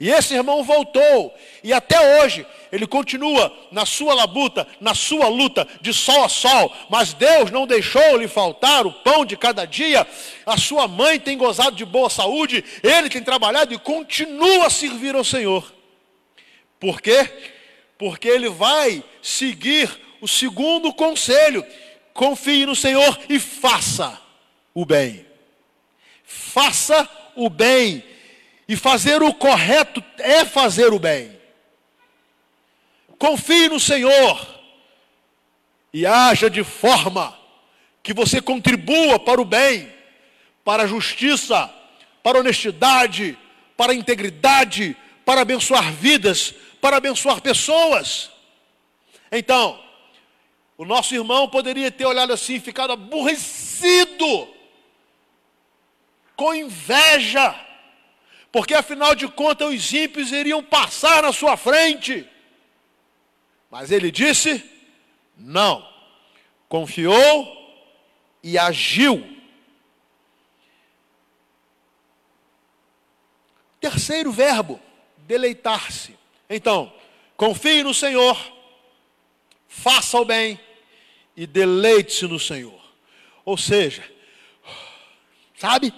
E 0.00 0.10
esse 0.10 0.34
irmão 0.34 0.64
voltou, 0.64 1.32
e 1.62 1.72
até 1.72 2.20
hoje 2.20 2.44
ele 2.72 2.86
continua 2.86 3.52
na 3.70 3.86
sua 3.86 4.12
labuta, 4.12 4.66
na 4.80 4.92
sua 4.92 5.28
luta 5.28 5.66
de 5.80 5.94
sol 5.94 6.24
a 6.24 6.28
sol, 6.28 6.72
mas 6.90 7.14
Deus 7.14 7.52
não 7.52 7.66
deixou 7.66 8.16
lhe 8.16 8.26
faltar 8.26 8.84
o 8.84 8.92
pão 8.92 9.24
de 9.24 9.36
cada 9.36 9.64
dia. 9.64 10.04
A 10.44 10.58
sua 10.58 10.88
mãe 10.88 11.20
tem 11.20 11.38
gozado 11.38 11.76
de 11.76 11.84
boa 11.84 12.10
saúde, 12.10 12.64
ele 12.82 13.08
tem 13.08 13.22
trabalhado 13.22 13.72
e 13.72 13.78
continua 13.78 14.66
a 14.66 14.70
servir 14.70 15.14
ao 15.14 15.22
Senhor. 15.22 15.72
Por 16.80 17.00
quê? 17.00 17.30
Porque 17.96 18.28
ele 18.28 18.48
vai 18.48 19.02
seguir 19.22 19.88
o 20.20 20.26
segundo 20.26 20.92
conselho: 20.92 21.64
confie 22.12 22.66
no 22.66 22.74
Senhor 22.74 23.18
e 23.28 23.38
faça 23.38 24.20
o 24.74 24.84
bem. 24.84 25.24
Faça 26.24 27.08
o 27.36 27.48
bem. 27.48 28.02
E 28.68 28.76
fazer 28.76 29.22
o 29.22 29.32
correto 29.34 30.02
é 30.18 30.44
fazer 30.44 30.92
o 30.92 30.98
bem. 30.98 31.38
Confie 33.18 33.68
no 33.68 33.78
Senhor 33.78 34.54
e 35.92 36.06
haja 36.06 36.50
de 36.50 36.64
forma 36.64 37.38
que 38.02 38.12
você 38.12 38.40
contribua 38.40 39.18
para 39.18 39.40
o 39.40 39.44
bem, 39.44 39.92
para 40.64 40.82
a 40.82 40.86
justiça, 40.86 41.72
para 42.22 42.38
a 42.38 42.40
honestidade, 42.40 43.38
para 43.76 43.92
a 43.92 43.94
integridade, 43.94 44.96
para 45.24 45.42
abençoar 45.42 45.92
vidas, 45.92 46.54
para 46.80 46.96
abençoar 46.96 47.40
pessoas. 47.40 48.30
Então, 49.30 49.82
o 50.76 50.84
nosso 50.84 51.14
irmão 51.14 51.48
poderia 51.48 51.90
ter 51.90 52.04
olhado 52.04 52.32
assim, 52.32 52.58
ficado 52.58 52.92
aborrecido, 52.92 54.48
com 56.34 56.54
inveja, 56.54 57.54
porque 58.54 58.72
afinal 58.72 59.16
de 59.16 59.26
contas 59.26 59.68
os 59.68 59.92
ímpios 59.92 60.30
iriam 60.30 60.62
passar 60.62 61.24
na 61.24 61.32
sua 61.32 61.56
frente. 61.56 62.24
Mas 63.68 63.90
ele 63.90 64.12
disse: 64.12 64.62
não, 65.36 65.84
confiou 66.68 67.52
e 68.44 68.56
agiu. 68.56 69.28
Terceiro 73.80 74.30
verbo, 74.30 74.80
deleitar-se. 75.26 76.16
Então, 76.48 76.94
confie 77.36 77.82
no 77.82 77.92
Senhor, 77.92 78.38
faça 79.66 80.16
o 80.20 80.24
bem 80.24 80.60
e 81.36 81.44
deleite-se 81.44 82.28
no 82.28 82.38
Senhor. 82.38 82.80
Ou 83.44 83.58
seja, 83.58 84.08
sabe? 85.58 85.92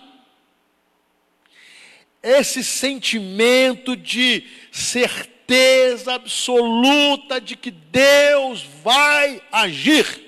Esse 2.28 2.64
sentimento 2.64 3.96
de 3.96 4.44
certeza 4.72 6.14
absoluta 6.14 7.40
de 7.40 7.54
que 7.56 7.70
Deus 7.70 8.66
vai 8.82 9.40
agir. 9.52 10.24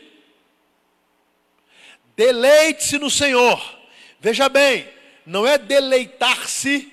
Deleite-se 2.16 2.98
no 2.98 3.10
Senhor. 3.10 3.78
Veja 4.20 4.48
bem, 4.48 4.88
não 5.26 5.46
é 5.46 5.58
deleitar-se 5.58 6.92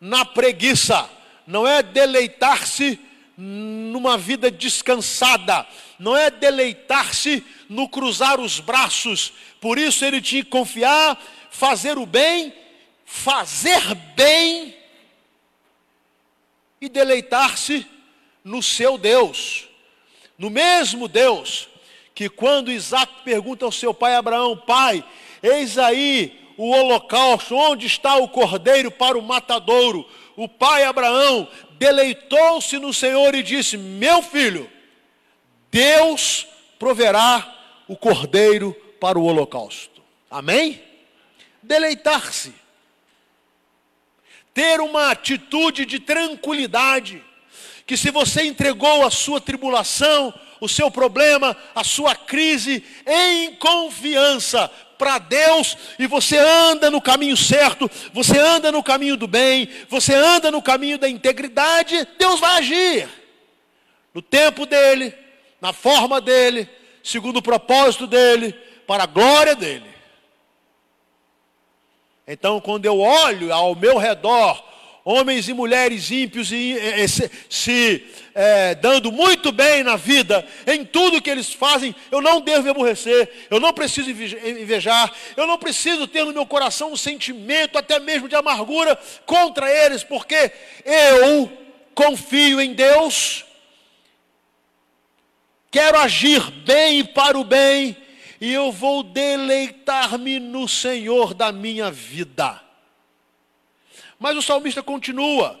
na 0.00 0.24
preguiça 0.24 1.10
não 1.48 1.66
é 1.66 1.82
deleitar-se 1.82 3.00
numa 3.34 4.18
vida 4.18 4.50
descansada, 4.50 5.66
não 5.98 6.14
é 6.14 6.30
deleitar-se 6.30 7.42
no 7.70 7.88
cruzar 7.88 8.38
os 8.38 8.60
braços. 8.60 9.32
Por 9.58 9.78
isso 9.78 10.04
ele 10.04 10.20
tinha 10.20 10.44
que 10.44 10.50
confiar, 10.50 11.18
fazer 11.50 11.96
o 11.96 12.04
bem, 12.04 12.52
fazer 13.08 13.94
bem 14.14 14.76
e 16.80 16.88
deleitar-se 16.88 17.84
no 18.44 18.62
seu 18.62 18.96
Deus. 18.96 19.68
No 20.36 20.50
mesmo 20.50 21.08
Deus 21.08 21.68
que 22.14 22.28
quando 22.28 22.70
Isaac 22.70 23.22
pergunta 23.24 23.64
ao 23.64 23.72
seu 23.72 23.94
pai 23.94 24.14
Abraão, 24.14 24.56
pai, 24.56 25.04
eis 25.42 25.78
aí 25.78 26.52
o 26.56 26.70
holocausto, 26.70 27.56
onde 27.56 27.86
está 27.86 28.16
o 28.16 28.28
cordeiro 28.28 28.90
para 28.90 29.18
o 29.18 29.22
matadouro? 29.22 30.08
o 30.38 30.48
pai 30.48 30.84
Abraão 30.84 31.48
deleitou-se 31.72 32.78
no 32.78 32.94
Senhor 32.94 33.34
e 33.34 33.42
disse: 33.42 33.76
Meu 33.76 34.22
filho, 34.22 34.70
Deus 35.68 36.46
proverá 36.78 37.56
o 37.88 37.96
cordeiro 37.96 38.72
para 39.00 39.18
o 39.18 39.24
holocausto. 39.24 40.00
Amém? 40.30 40.80
Deleitar-se. 41.60 42.54
Ter 44.58 44.80
uma 44.80 45.12
atitude 45.12 45.86
de 45.86 46.00
tranquilidade, 46.00 47.22
que 47.86 47.96
se 47.96 48.10
você 48.10 48.42
entregou 48.42 49.06
a 49.06 49.10
sua 49.10 49.40
tribulação, 49.40 50.34
o 50.60 50.68
seu 50.68 50.90
problema, 50.90 51.56
a 51.76 51.84
sua 51.84 52.16
crise 52.16 52.82
em 53.06 53.54
confiança 53.54 54.68
para 54.98 55.18
Deus 55.18 55.76
e 55.96 56.08
você 56.08 56.36
anda 56.36 56.90
no 56.90 57.00
caminho 57.00 57.36
certo, 57.36 57.88
você 58.12 58.36
anda 58.36 58.72
no 58.72 58.82
caminho 58.82 59.16
do 59.16 59.28
bem, 59.28 59.68
você 59.88 60.12
anda 60.12 60.50
no 60.50 60.60
caminho 60.60 60.98
da 60.98 61.08
integridade, 61.08 62.08
Deus 62.18 62.40
vai 62.40 62.58
agir. 62.58 63.08
No 64.12 64.20
tempo 64.20 64.66
dele, 64.66 65.14
na 65.60 65.72
forma 65.72 66.20
dele, 66.20 66.68
segundo 67.04 67.36
o 67.36 67.42
propósito 67.42 68.08
dele, 68.08 68.52
para 68.88 69.04
a 69.04 69.06
glória 69.06 69.54
dele. 69.54 69.87
Então, 72.30 72.60
quando 72.60 72.84
eu 72.84 72.98
olho 73.00 73.54
ao 73.54 73.74
meu 73.74 73.96
redor 73.96 74.62
homens 75.02 75.48
e 75.48 75.54
mulheres 75.54 76.10
ímpios 76.10 76.52
e, 76.52 76.74
e 76.74 77.08
se, 77.08 77.30
se 77.48 78.06
é, 78.34 78.74
dando 78.74 79.10
muito 79.10 79.50
bem 79.50 79.82
na 79.82 79.96
vida, 79.96 80.46
em 80.66 80.84
tudo 80.84 81.22
que 81.22 81.30
eles 81.30 81.50
fazem, 81.50 81.96
eu 82.10 82.20
não 82.20 82.42
devo 82.42 82.64
me 82.64 82.68
aborrecer, 82.68 83.46
eu 83.48 83.58
não 83.58 83.72
preciso 83.72 84.10
invejar, 84.10 85.10
eu 85.34 85.46
não 85.46 85.56
preciso 85.56 86.06
ter 86.06 86.26
no 86.26 86.34
meu 86.34 86.44
coração 86.44 86.92
um 86.92 86.96
sentimento 86.98 87.78
até 87.78 87.98
mesmo 87.98 88.28
de 88.28 88.36
amargura 88.36 89.00
contra 89.24 89.72
eles, 89.72 90.04
porque 90.04 90.52
eu 90.84 91.50
confio 91.94 92.60
em 92.60 92.74
Deus, 92.74 93.46
quero 95.70 95.98
agir 95.98 96.42
bem 96.66 97.02
para 97.02 97.38
o 97.38 97.44
bem, 97.44 97.96
e 98.40 98.52
eu 98.52 98.70
vou 98.70 99.02
deleitar-me 99.02 100.38
no 100.38 100.68
Senhor 100.68 101.34
da 101.34 101.50
minha 101.50 101.90
vida. 101.90 102.62
Mas 104.18 104.36
o 104.36 104.42
salmista 104.42 104.82
continua. 104.82 105.58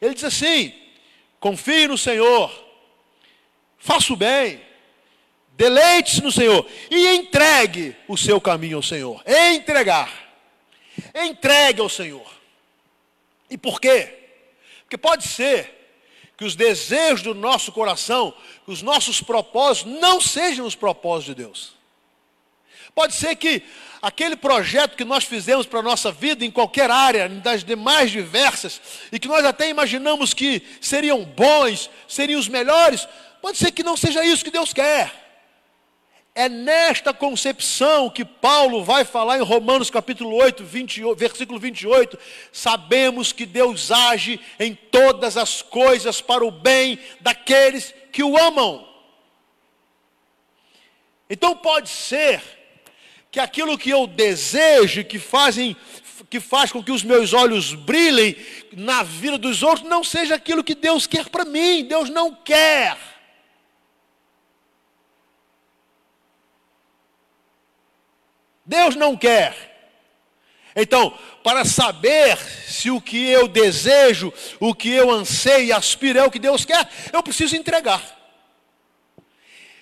Ele 0.00 0.14
diz 0.14 0.24
assim: 0.24 0.72
confie 1.38 1.86
no 1.86 1.98
Senhor, 1.98 2.52
faça 3.78 4.12
o 4.12 4.16
bem, 4.16 4.60
deleite-se 5.52 6.22
no 6.22 6.32
Senhor 6.32 6.66
e 6.90 7.08
entregue 7.14 7.96
o 8.08 8.16
seu 8.16 8.40
caminho 8.40 8.78
ao 8.78 8.82
Senhor. 8.82 9.22
Entregar. 9.26 10.10
Entregue 11.14 11.80
ao 11.80 11.88
Senhor. 11.88 12.26
E 13.50 13.56
por 13.58 13.80
quê? 13.80 14.12
Porque 14.82 14.96
pode 14.96 15.24
ser 15.24 15.75
que 16.36 16.44
os 16.44 16.54
desejos 16.54 17.22
do 17.22 17.34
nosso 17.34 17.72
coração, 17.72 18.34
os 18.66 18.82
nossos 18.82 19.22
propósitos, 19.22 19.92
não 20.00 20.20
sejam 20.20 20.66
os 20.66 20.74
propósitos 20.74 21.34
de 21.34 21.42
Deus. 21.42 21.74
Pode 22.94 23.14
ser 23.14 23.36
que 23.36 23.62
aquele 24.00 24.36
projeto 24.36 24.96
que 24.96 25.04
nós 25.04 25.24
fizemos 25.24 25.66
para 25.66 25.80
a 25.80 25.82
nossa 25.82 26.12
vida, 26.12 26.44
em 26.44 26.50
qualquer 26.50 26.90
área, 26.90 27.28
das 27.28 27.64
demais 27.64 28.10
diversas, 28.10 28.80
e 29.10 29.18
que 29.18 29.28
nós 29.28 29.44
até 29.44 29.68
imaginamos 29.68 30.32
que 30.32 30.62
seriam 30.80 31.24
bons, 31.24 31.90
seriam 32.08 32.38
os 32.38 32.48
melhores, 32.48 33.06
pode 33.40 33.58
ser 33.58 33.70
que 33.72 33.82
não 33.82 33.96
seja 33.96 34.24
isso 34.24 34.44
que 34.44 34.50
Deus 34.50 34.72
quer. 34.72 35.25
É 36.38 36.50
nesta 36.50 37.14
concepção 37.14 38.10
que 38.10 38.22
Paulo 38.22 38.84
vai 38.84 39.06
falar 39.06 39.38
em 39.38 39.42
Romanos 39.42 39.88
capítulo 39.88 40.36
8, 40.36 40.62
28, 40.62 41.18
versículo 41.18 41.58
28. 41.58 42.18
Sabemos 42.52 43.32
que 43.32 43.46
Deus 43.46 43.90
age 43.90 44.38
em 44.60 44.74
todas 44.74 45.38
as 45.38 45.62
coisas 45.62 46.20
para 46.20 46.44
o 46.44 46.50
bem 46.50 46.98
daqueles 47.22 47.94
que 48.12 48.22
o 48.22 48.36
amam. 48.36 48.86
Então 51.30 51.56
pode 51.56 51.88
ser 51.88 52.42
que 53.30 53.40
aquilo 53.40 53.78
que 53.78 53.88
eu 53.88 54.06
desejo, 54.06 55.04
que 55.04 55.18
fazem, 55.18 55.74
que 56.28 56.38
faz 56.38 56.70
com 56.70 56.84
que 56.84 56.92
os 56.92 57.02
meus 57.02 57.32
olhos 57.32 57.72
brilhem 57.72 58.36
na 58.74 59.02
vida 59.02 59.38
dos 59.38 59.62
outros 59.62 59.88
não 59.88 60.04
seja 60.04 60.34
aquilo 60.34 60.62
que 60.62 60.74
Deus 60.74 61.06
quer 61.06 61.30
para 61.30 61.46
mim. 61.46 61.86
Deus 61.86 62.10
não 62.10 62.34
quer. 62.34 63.15
Deus 68.66 68.96
não 68.96 69.16
quer. 69.16 69.76
Então, 70.74 71.16
para 71.42 71.64
saber 71.64 72.36
se 72.36 72.90
o 72.90 73.00
que 73.00 73.24
eu 73.28 73.46
desejo, 73.46 74.32
o 74.58 74.74
que 74.74 74.90
eu 74.90 75.10
anseio 75.10 75.66
e 75.66 75.72
aspiro 75.72 76.18
é 76.18 76.24
o 76.24 76.30
que 76.30 76.38
Deus 76.38 76.64
quer, 76.64 76.86
eu 77.12 77.22
preciso 77.22 77.56
entregar. 77.56 78.02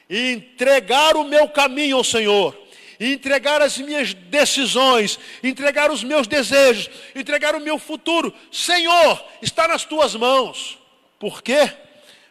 entregar 0.09 1.17
o 1.17 1.25
meu 1.25 1.49
caminho 1.49 1.97
ao 1.97 2.05
Senhor, 2.05 2.57
entregar 3.01 3.63
as 3.63 3.79
minhas 3.79 4.13
decisões, 4.13 5.19
entregar 5.43 5.91
os 5.91 6.05
meus 6.05 6.27
desejos, 6.27 6.91
entregar 7.15 7.57
o 7.57 7.61
meu 7.61 7.79
futuro. 7.79 8.33
Senhor, 8.53 9.25
está 9.41 9.67
nas 9.67 9.85
tuas 9.85 10.15
mãos. 10.15 10.79
Por 11.19 11.43
quê? 11.43 11.73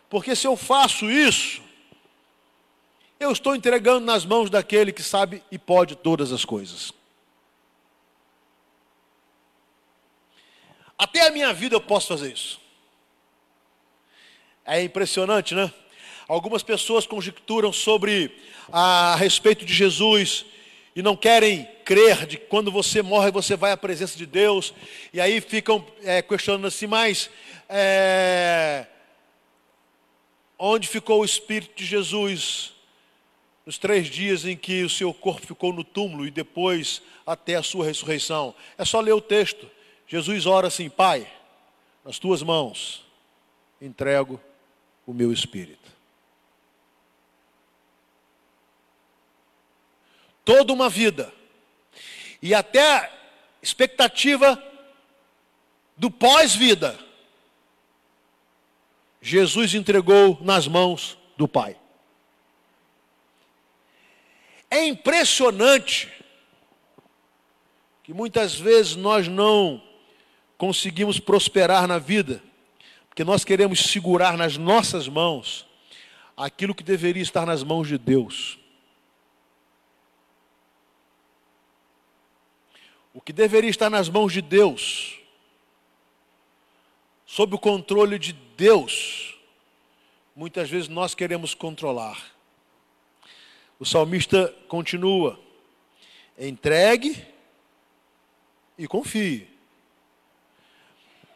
Porque 0.08 0.36
se 0.36 0.46
eu 0.46 0.56
faço 0.56 1.10
isso, 1.10 1.63
eu 3.24 3.32
estou 3.32 3.56
entregando 3.56 4.06
nas 4.06 4.26
mãos 4.26 4.50
daquele 4.50 4.92
que 4.92 5.02
sabe 5.02 5.44
e 5.52 5.58
pode 5.58 5.96
todas 5.96 6.32
as 6.32 6.44
coisas. 6.46 6.94
Até 10.98 11.28
a 11.28 11.32
minha 11.32 11.54
vida 11.54 11.76
eu 11.76 11.82
posso 11.82 12.08
fazer 12.08 12.32
isso. 12.32 12.62
É 14.66 14.82
impressionante, 14.82 15.54
né? 15.54 15.72
Algumas 16.28 16.64
pessoas 16.64 17.06
conjecturam 17.06 17.74
sobre 17.74 18.38
a, 18.72 19.16
respeito 19.16 19.66
de 19.66 19.74
Jesus 19.74 20.46
e 20.96 21.02
não 21.02 21.16
querem 21.16 21.68
crer 21.84 22.26
de 22.26 22.38
que 22.38 22.46
quando 22.46 22.72
você 22.72 23.02
morre 23.02 23.32
você 23.32 23.56
vai 23.56 23.72
à 23.72 23.78
presença 23.78 24.18
de 24.18 24.26
Deus 24.26 24.74
e 25.12 25.20
aí 25.20 25.42
ficam 25.42 25.86
é, 26.04 26.22
questionando 26.22 26.68
assim, 26.68 26.88
mas 26.88 27.30
é, 27.68 28.86
onde 30.58 30.88
ficou 30.88 31.22
o 31.22 31.26
Espírito 31.26 31.76
de 31.76 31.86
Jesus 31.86 32.73
nos 33.66 33.78
três 33.78 34.08
dias 34.08 34.46
em 34.46 34.58
que 34.58 34.84
o 34.84 34.90
seu 34.90 35.14
corpo 35.14 35.46
ficou 35.46 35.72
no 35.72 35.84
túmulo 35.84 36.26
e 36.26 36.32
depois 36.32 37.02
até 37.26 37.56
a 37.56 37.64
sua 37.64 37.86
ressurreição? 37.86 38.54
É 38.78 38.84
só 38.84 39.00
ler 39.00 39.14
o 39.14 39.22
texto. 39.22 39.70
Jesus 40.08 40.46
ora 40.46 40.68
assim: 40.68 40.90
Pai, 40.90 41.32
nas 42.04 42.20
tuas 42.20 42.42
mãos 42.42 43.06
entrego 43.82 44.40
o 45.06 45.14
meu 45.14 45.32
espírito. 45.32 45.92
Toda 50.46 50.74
uma 50.74 50.90
vida 50.90 51.34
e 52.42 52.54
até 52.54 53.12
expectativa 53.62 54.62
do 55.96 56.12
pós-vida, 56.12 57.00
Jesus 59.22 59.74
entregou 59.74 60.38
nas 60.42 60.68
mãos 60.68 61.18
do 61.38 61.48
Pai. 61.48 61.78
É 64.74 64.88
impressionante 64.88 66.12
que 68.02 68.12
muitas 68.12 68.56
vezes 68.56 68.96
nós 68.96 69.28
não 69.28 69.80
conseguimos 70.58 71.20
prosperar 71.20 71.88
na 71.88 72.00
vida, 72.00 72.42
porque 73.08 73.24
nós 73.24 73.46
queremos 73.46 73.92
segurar 73.92 74.36
nas 74.36 74.58
nossas 74.58 75.08
mãos 75.08 75.68
aquilo 76.36 76.74
que 76.74 76.82
deveria 76.84 77.22
estar 77.22 77.46
nas 77.46 77.62
mãos 77.62 77.88
de 77.88 78.00
Deus. 78.00 78.58
O 83.14 83.22
que 83.22 83.32
deveria 83.32 83.70
estar 83.70 83.92
nas 83.92 84.10
mãos 84.10 84.34
de 84.34 84.42
Deus, 84.42 85.20
sob 87.28 87.54
o 87.54 87.60
controle 87.60 88.18
de 88.18 88.34
Deus, 88.58 89.38
muitas 90.36 90.68
vezes 90.68 90.88
nós 90.88 91.14
queremos 91.14 91.54
controlar. 91.54 92.34
O 93.80 93.86
salmista 93.86 94.54
continua: 94.68 95.40
entregue 96.38 97.26
e 98.78 98.88
confie. 98.88 99.48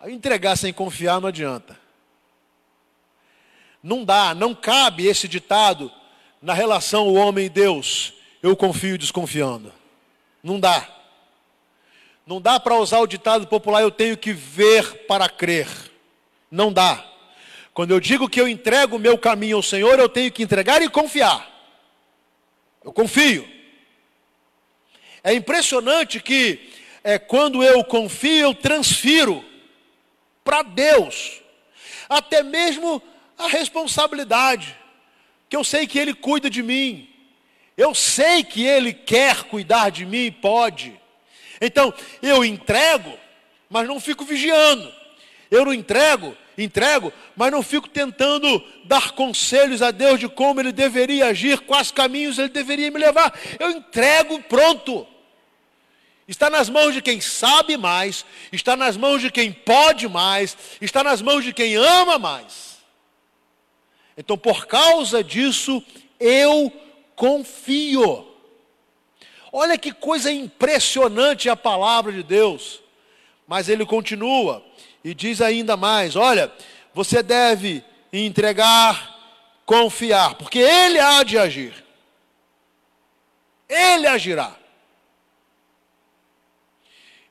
Entregar 0.06 0.56
sem 0.56 0.72
confiar 0.72 1.20
não 1.20 1.28
adianta. 1.28 1.80
Não 3.82 4.04
dá, 4.04 4.34
não 4.34 4.54
cabe 4.54 5.08
esse 5.08 5.28
ditado 5.28 5.92
na 6.42 6.54
relação 6.54 7.08
o 7.08 7.16
homem 7.16 7.46
e 7.46 7.50
Deus. 7.50 8.14
Eu 8.42 8.56
confio 8.56 8.98
desconfiando. 8.98 9.74
Não 10.44 10.60
dá. 10.60 10.88
Não 12.26 12.42
dá 12.42 12.60
para 12.60 12.76
usar 12.76 13.00
o 13.00 13.08
ditado 13.08 13.48
popular, 13.48 13.82
eu 13.82 13.92
tenho 13.92 14.18
que 14.18 14.34
ver 14.34 15.06
para 15.08 15.30
crer. 15.30 15.68
Não 16.52 16.72
dá. 16.72 17.04
Quando 17.74 17.92
eu 17.92 18.00
digo 18.00 18.28
que 18.28 18.42
eu 18.42 18.48
entrego 18.48 18.96
o 18.96 19.00
meu 19.00 19.18
caminho 19.18 19.58
ao 19.58 19.64
Senhor, 19.64 19.98
eu 20.00 20.10
tenho 20.10 20.32
que 20.32 20.44
entregar 20.44 20.82
e 20.82 20.90
confiar. 20.90 21.57
Eu 22.88 22.94
confio. 22.94 23.46
É 25.22 25.34
impressionante 25.34 26.22
que 26.22 26.72
é, 27.04 27.20
quando 27.20 27.62
eu 27.62 27.84
confio, 27.84 28.44
eu 28.44 28.54
transfiro 28.56 29.44
para 30.42 30.62
Deus, 30.62 31.42
até 32.08 32.42
mesmo 32.42 33.04
a 33.38 33.50
responsabilidade, 33.50 34.74
que 35.50 35.58
eu 35.58 35.66
sei 35.66 35.86
que 35.86 36.00
Ele 36.00 36.14
cuida 36.14 36.50
de 36.50 36.64
mim, 36.64 37.10
eu 37.76 37.94
sei 37.94 38.42
que 38.42 38.66
Ele 38.66 38.94
quer 38.94 39.44
cuidar 39.44 39.90
de 39.90 40.06
mim, 40.06 40.32
pode. 40.32 40.98
Então, 41.60 41.94
eu 42.22 42.46
entrego, 42.46 43.20
mas 43.70 43.86
não 43.86 44.00
fico 44.00 44.24
vigiando. 44.24 44.90
Eu 45.52 45.66
não 45.66 45.74
entrego, 45.74 46.38
entrego, 46.58 47.14
mas 47.36 47.52
não 47.52 47.62
fico 47.62 47.88
tentando 47.88 48.64
dar 48.84 49.12
conselhos 49.12 49.82
a 49.82 49.92
Deus 49.92 50.20
de 50.20 50.28
como 50.28 50.60
Ele 50.60 50.72
deveria 50.72 51.28
agir, 51.28 51.60
quais 51.60 51.92
caminhos 51.92 52.40
Ele 52.40 52.50
deveria 52.50 52.90
me 52.90 53.00
levar. 53.00 53.38
Eu 53.60 53.72
entrego, 53.72 54.42
pronto. 54.44 55.06
Está 56.28 56.50
nas 56.50 56.70
mãos 56.70 56.94
de 56.94 57.02
quem 57.02 57.22
sabe 57.22 57.78
mais, 57.78 58.26
está 58.52 58.76
nas 58.76 58.98
mãos 58.98 59.22
de 59.22 59.32
quem 59.32 59.52
pode 59.52 60.10
mais, 60.10 60.58
está 60.82 61.04
nas 61.04 61.22
mãos 61.22 61.44
de 61.44 61.54
quem 61.54 61.76
ama 61.76 62.20
mais. 62.20 62.78
Então, 64.18 64.38
por 64.38 64.66
causa 64.66 65.24
disso, 65.24 65.82
eu 66.20 66.74
confio. 67.16 68.28
Olha 69.52 69.78
que 69.78 69.94
coisa 69.94 70.32
impressionante 70.32 71.50
a 71.50 71.56
palavra 71.56 72.12
de 72.12 72.24
Deus. 72.24 72.82
Mas 73.48 73.70
ele 73.70 73.86
continua 73.86 74.64
e 75.04 75.14
diz 75.14 75.42
ainda 75.42 75.78
mais: 75.78 76.16
olha, 76.16 76.52
você 76.94 77.24
deve 77.24 77.84
entregar, 78.12 79.16
confiar, 79.66 80.36
porque 80.36 80.60
ele 80.60 81.00
há 81.00 81.24
de 81.24 81.38
agir. 81.38 81.86
Ele 83.70 84.08
agirá. 84.08 84.56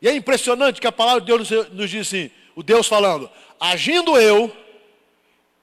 E 0.01 0.09
é 0.09 0.15
impressionante 0.15 0.81
que 0.81 0.87
a 0.87 0.93
palavra 0.93 1.21
de 1.21 1.27
Deus 1.27 1.51
nos 1.73 1.91
diz 1.91 2.07
assim: 2.07 2.31
o 2.55 2.63
Deus 2.63 2.87
falando, 2.87 3.31
agindo 3.61 4.17
eu, 4.19 4.55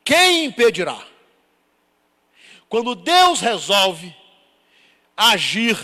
quem 0.04 0.46
impedirá? 0.46 1.00
Quando 2.70 2.96
Deus 2.96 3.40
resolve 3.40 4.16
agir 5.16 5.78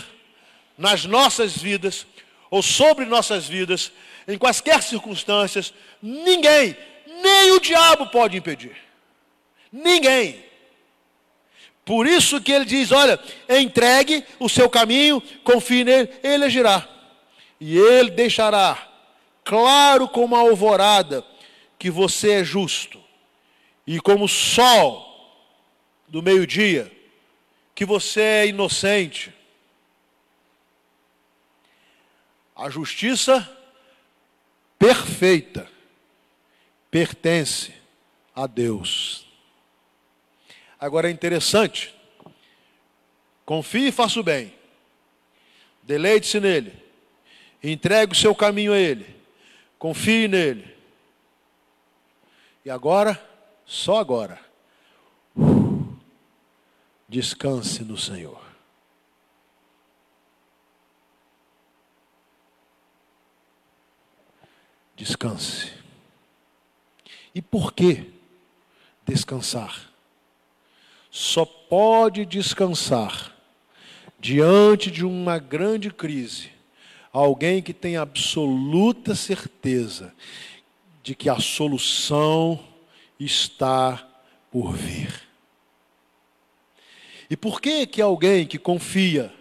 nas 0.76 1.04
nossas 1.04 1.56
vidas, 1.56 2.06
ou 2.50 2.62
sobre 2.62 3.04
nossas 3.04 3.46
vidas, 3.46 3.92
em 4.32 4.38
quaisquer 4.38 4.82
circunstâncias, 4.82 5.72
ninguém, 6.00 6.76
nem 7.22 7.52
o 7.52 7.60
diabo 7.60 8.06
pode 8.06 8.36
impedir. 8.36 8.76
Ninguém. 9.72 10.44
Por 11.84 12.06
isso 12.06 12.40
que 12.40 12.52
ele 12.52 12.64
diz: 12.64 12.92
olha, 12.92 13.18
entregue 13.48 14.24
o 14.38 14.48
seu 14.48 14.68
caminho, 14.68 15.20
confie 15.44 15.84
nele, 15.84 16.10
ele 16.22 16.44
agirá 16.44 16.88
e 17.60 17.76
ele 17.76 18.10
deixará 18.10 18.88
claro 19.44 20.08
como 20.08 20.34
a 20.34 20.40
alvorada 20.40 21.24
que 21.78 21.90
você 21.90 22.32
é 22.40 22.44
justo, 22.44 23.02
e 23.86 24.00
como 24.00 24.24
o 24.24 24.28
sol 24.28 25.06
do 26.08 26.22
meio-dia, 26.22 26.90
que 27.74 27.84
você 27.84 28.20
é 28.20 28.46
inocente. 28.46 29.32
A 32.56 32.68
justiça 32.68 33.48
perfeita 34.80 35.68
pertence 36.90 37.72
a 38.34 38.48
Deus. 38.48 39.28
Agora 40.80 41.08
é 41.08 41.12
interessante, 41.12 41.94
confie 43.44 43.88
e 43.88 43.92
faça 43.92 44.18
o 44.18 44.24
bem, 44.24 44.52
deleite-se 45.84 46.40
nele, 46.40 46.80
Entregue 47.62 48.12
o 48.12 48.16
seu 48.16 48.34
caminho 48.34 48.72
a 48.72 48.78
Ele. 48.78 49.06
Confie 49.78 50.28
nele. 50.28 50.74
E 52.64 52.70
agora, 52.70 53.20
só 53.66 53.98
agora, 53.98 54.38
descanse 57.08 57.82
no 57.82 57.96
Senhor. 57.96 58.49
Descanse. 65.00 65.72
E 67.34 67.40
por 67.40 67.72
que 67.72 68.12
descansar? 69.06 69.90
Só 71.10 71.46
pode 71.46 72.26
descansar 72.26 73.34
diante 74.18 74.90
de 74.90 75.02
uma 75.02 75.38
grande 75.38 75.90
crise 75.90 76.50
alguém 77.10 77.62
que 77.62 77.72
tem 77.72 77.96
absoluta 77.96 79.14
certeza 79.14 80.14
de 81.02 81.14
que 81.14 81.30
a 81.30 81.40
solução 81.40 82.62
está 83.18 84.06
por 84.50 84.74
vir. 84.74 85.26
E 87.30 87.38
por 87.38 87.58
que 87.58 87.86
que 87.86 88.02
alguém 88.02 88.46
que 88.46 88.58
confia, 88.58 89.32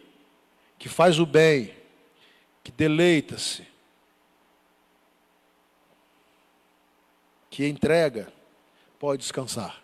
que 0.78 0.88
faz 0.88 1.20
o 1.20 1.26
bem, 1.26 1.74
que 2.64 2.72
deleita-se, 2.72 3.69
que 7.60 7.68
entrega, 7.68 8.32
pode 8.98 9.22
descansar? 9.22 9.84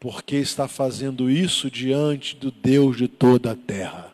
Porque 0.00 0.34
está 0.34 0.66
fazendo 0.66 1.30
isso 1.30 1.70
diante 1.70 2.34
do 2.34 2.50
Deus 2.50 2.96
de 2.96 3.06
toda 3.06 3.52
a 3.52 3.54
terra. 3.54 4.12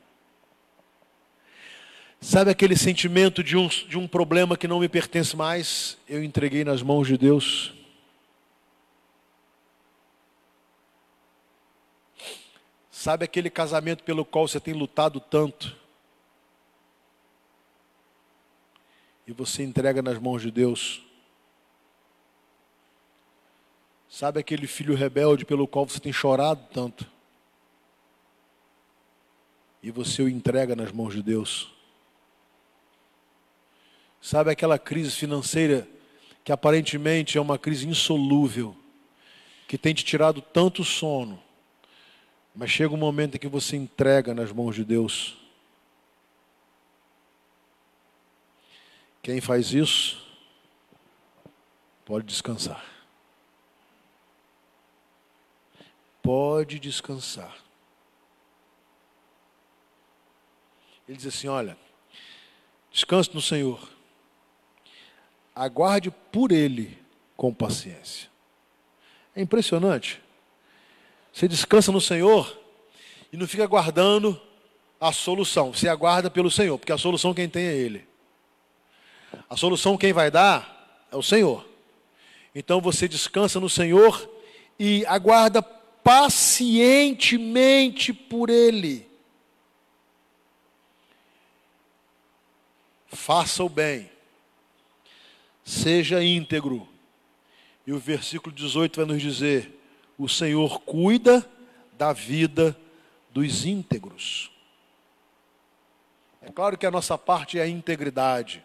Sabe 2.21 2.51
aquele 2.51 2.77
sentimento 2.77 3.43
de 3.43 3.57
um, 3.57 3.67
de 3.67 3.97
um 3.97 4.07
problema 4.07 4.59
que 4.59 4.69
não 4.69 4.79
me 4.79 4.91
pertence 4.91 5.35
mais? 5.35 5.97
Eu 6.07 6.23
entreguei 6.23 6.65
nas 6.65 6.83
mãos 6.83 7.09
de 7.09 7.17
Deus. 7.17 7.73
Sabe 12.91 13.25
aquele 13.25 13.49
casamento 13.49 14.05
pelo 14.05 14.23
qual 14.23 14.47
você 14.47 14.61
tem 14.61 14.75
lutado 14.75 15.19
tanto? 15.19 15.75
E 19.27 19.33
você 19.33 19.63
entrega 19.63 20.03
nas 20.03 20.19
mãos 20.19 20.43
de 20.43 20.51
Deus. 20.51 21.03
Sabe 24.15 24.39
aquele 24.39 24.69
filho 24.69 24.95
rebelde 24.95 25.45
pelo 25.45 25.67
qual 25.67 25.89
você 25.89 25.99
tem 25.99 26.13
chorado 26.13 26.69
tanto? 26.73 27.05
E 29.83 29.91
você 29.91 30.23
o 30.23 30.29
entrega 30.29 30.77
nas 30.77 30.93
mãos 30.93 31.15
de 31.15 31.21
Deus. 31.21 31.75
Sabe 34.23 34.53
aquela 34.53 34.79
crise 34.79 35.11
financeira 35.11 35.89
que 36.45 36.53
aparentemente 36.53 37.37
é 37.37 37.41
uma 37.41 37.59
crise 37.59 37.89
insolúvel, 37.89 38.77
que 39.67 39.77
tem 39.77 39.93
te 39.93 40.05
tirado 40.05 40.41
tanto 40.41 40.85
sono, 40.85 41.43
mas 42.55 42.71
chega 42.71 42.95
um 42.95 42.97
momento 42.97 43.35
em 43.35 43.41
que 43.41 43.49
você 43.49 43.75
entrega 43.75 44.33
nas 44.33 44.53
mãos 44.53 44.77
de 44.77 44.85
Deus. 44.85 45.37
Quem 49.21 49.41
faz 49.41 49.73
isso 49.73 50.25
pode 52.05 52.25
descansar. 52.27 52.94
Pode 56.25 56.81
descansar. 56.81 57.55
Ele 61.07 61.17
diz 61.17 61.27
assim: 61.27 61.47
Olha, 61.47 61.79
descanse 62.91 63.33
no 63.33 63.41
Senhor 63.41 63.95
aguarde 65.55 66.11
por 66.11 66.51
ele 66.51 66.99
com 67.37 67.55
paciência. 67.55 68.29
É 69.37 69.41
impressionante. 69.41 70.21
Você 71.33 71.47
descansa 71.47 71.93
no 71.93 72.01
Senhor 72.01 72.59
e 73.33 73.37
não 73.37 73.47
fica 73.47 73.65
aguardando 73.65 74.41
a 75.01 75.13
solução. 75.13 75.73
Você 75.73 75.89
aguarda 75.89 76.31
pelo 76.31 76.51
Senhor, 76.51 76.79
porque 76.79 76.93
a 76.93 76.99
solução 76.99 77.35
quem 77.35 77.49
tem 77.49 77.67
é 77.67 77.75
Ele. 77.75 78.07
A 79.49 79.57
solução 79.57 79.97
quem 79.97 80.13
vai 80.13 80.31
dar 80.31 81.07
é 81.11 81.17
o 81.17 81.23
Senhor. 81.23 81.67
Então 82.55 82.81
você 82.81 83.09
descansa 83.09 83.59
no 83.59 83.69
Senhor 83.69 84.29
e 84.79 85.05
aguarda 85.07 85.63
pacientemente 86.05 88.13
por 88.13 88.51
Ele. 88.51 89.09
Faça 93.09 93.65
o 93.65 93.69
bem 93.69 94.15
seja 95.65 96.23
íntegro. 96.23 96.87
E 97.87 97.93
o 97.93 97.99
versículo 97.99 98.55
18 98.55 98.97
vai 98.97 99.07
nos 99.07 99.23
dizer: 99.23 99.81
o 100.19 100.29
Senhor 100.29 100.81
cuida 100.81 101.49
da 101.97 102.13
vida 102.13 102.77
dos 103.31 103.65
íntegros. 103.65 104.51
É 106.43 106.53
claro 106.53 106.77
que 106.77 106.85
a 106.85 106.91
nossa 106.91 107.17
parte 107.17 107.59
é 107.59 107.63
a 107.63 107.69
integridade, 107.69 108.63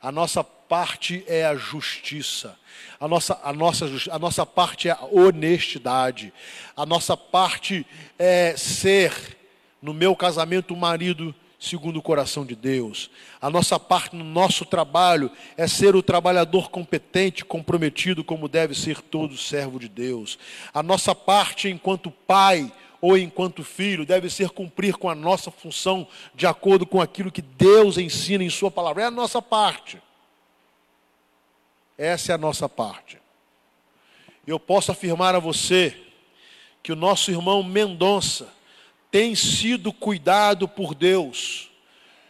a 0.00 0.10
nossa 0.10 0.42
parte 0.72 1.22
é 1.26 1.44
a 1.44 1.54
justiça, 1.54 2.58
a 2.98 3.06
nossa, 3.06 3.38
a 3.44 3.52
nossa, 3.52 3.84
a 4.10 4.18
nossa 4.18 4.46
parte 4.46 4.88
é 4.88 4.92
a 4.92 5.04
honestidade, 5.04 6.32
a 6.74 6.86
nossa 6.86 7.14
parte 7.14 7.86
é 8.18 8.54
ser, 8.56 9.36
no 9.82 9.92
meu 9.92 10.16
casamento, 10.16 10.74
marido 10.74 11.34
segundo 11.58 11.98
o 11.98 12.02
coração 12.02 12.46
de 12.46 12.56
Deus. 12.56 13.10
A 13.38 13.50
nossa 13.50 13.78
parte 13.78 14.16
no 14.16 14.24
nosso 14.24 14.64
trabalho 14.64 15.30
é 15.58 15.66
ser 15.66 15.94
o 15.94 16.02
trabalhador 16.02 16.70
competente, 16.70 17.44
comprometido, 17.44 18.24
como 18.24 18.48
deve 18.48 18.74
ser 18.74 19.02
todo 19.02 19.36
servo 19.36 19.78
de 19.78 19.90
Deus. 19.90 20.38
A 20.72 20.82
nossa 20.82 21.14
parte 21.14 21.68
enquanto 21.68 22.10
pai 22.10 22.72
ou 22.98 23.18
enquanto 23.18 23.62
filho 23.62 24.06
deve 24.06 24.30
ser 24.30 24.48
cumprir 24.48 24.94
com 24.94 25.10
a 25.10 25.14
nossa 25.14 25.50
função 25.50 26.08
de 26.34 26.46
acordo 26.46 26.86
com 26.86 26.98
aquilo 26.98 27.30
que 27.30 27.42
Deus 27.42 27.98
ensina 27.98 28.42
em 28.42 28.48
Sua 28.48 28.70
palavra. 28.70 29.02
É 29.02 29.06
a 29.06 29.10
nossa 29.10 29.42
parte. 29.42 30.00
Essa 32.02 32.32
é 32.32 32.34
a 32.34 32.38
nossa 32.38 32.68
parte. 32.68 33.16
Eu 34.44 34.58
posso 34.58 34.90
afirmar 34.90 35.36
a 35.36 35.38
você 35.38 35.96
que 36.82 36.90
o 36.90 36.96
nosso 36.96 37.30
irmão 37.30 37.62
Mendonça 37.62 38.52
tem 39.08 39.36
sido 39.36 39.92
cuidado 39.92 40.66
por 40.66 40.96
Deus, 40.96 41.70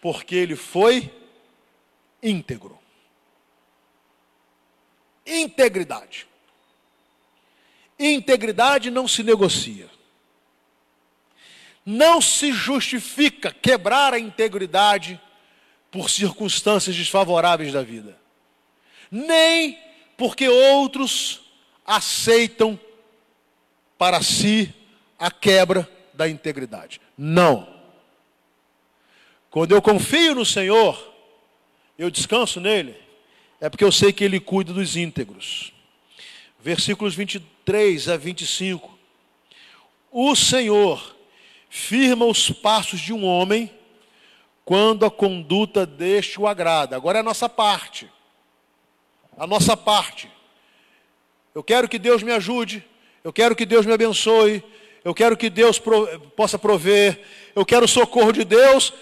porque 0.02 0.34
ele 0.34 0.56
foi 0.56 1.10
íntegro. 2.22 2.78
Integridade. 5.24 6.26
Integridade 7.98 8.90
não 8.90 9.08
se 9.08 9.22
negocia. 9.22 9.88
Não 11.82 12.20
se 12.20 12.52
justifica 12.52 13.50
quebrar 13.50 14.12
a 14.12 14.18
integridade 14.18 15.18
por 15.90 16.10
circunstâncias 16.10 16.94
desfavoráveis 16.94 17.72
da 17.72 17.82
vida. 17.82 18.20
Nem 19.12 19.78
porque 20.16 20.48
outros 20.48 21.42
aceitam 21.84 22.80
para 23.98 24.22
si 24.22 24.74
a 25.18 25.30
quebra 25.30 25.86
da 26.14 26.26
integridade. 26.26 26.98
Não. 27.16 27.68
Quando 29.50 29.72
eu 29.72 29.82
confio 29.82 30.34
no 30.34 30.46
Senhor, 30.46 31.12
eu 31.98 32.10
descanso 32.10 32.58
nele, 32.58 32.96
é 33.60 33.68
porque 33.68 33.84
eu 33.84 33.92
sei 33.92 34.12
que 34.12 34.24
ele 34.24 34.40
cuida 34.40 34.72
dos 34.72 34.96
íntegros. 34.96 35.74
Versículos 36.58 37.14
23 37.14 38.08
a 38.08 38.16
25. 38.16 38.98
O 40.10 40.34
Senhor 40.34 41.14
firma 41.68 42.24
os 42.24 42.50
passos 42.50 42.98
de 42.98 43.12
um 43.12 43.24
homem 43.24 43.70
quando 44.64 45.04
a 45.04 45.10
conduta 45.10 45.84
deste 45.84 46.40
o 46.40 46.46
agrada. 46.46 46.96
Agora 46.96 47.18
é 47.18 47.20
a 47.20 47.24
nossa 47.24 47.48
parte. 47.48 48.10
A 49.36 49.46
nossa 49.46 49.76
parte. 49.76 50.30
Eu 51.54 51.62
quero 51.62 51.88
que 51.88 51.98
Deus 51.98 52.22
me 52.22 52.32
ajude, 52.32 52.84
eu 53.22 53.32
quero 53.32 53.54
que 53.54 53.66
Deus 53.66 53.84
me 53.84 53.92
abençoe, 53.92 54.64
eu 55.04 55.14
quero 55.14 55.36
que 55.36 55.50
Deus 55.50 55.78
pro, 55.78 56.06
possa 56.30 56.58
prover, 56.58 57.20
eu 57.54 57.64
quero 57.64 57.84
o 57.84 57.88
socorro 57.88 58.32
de 58.32 58.44
Deus, 58.44 58.92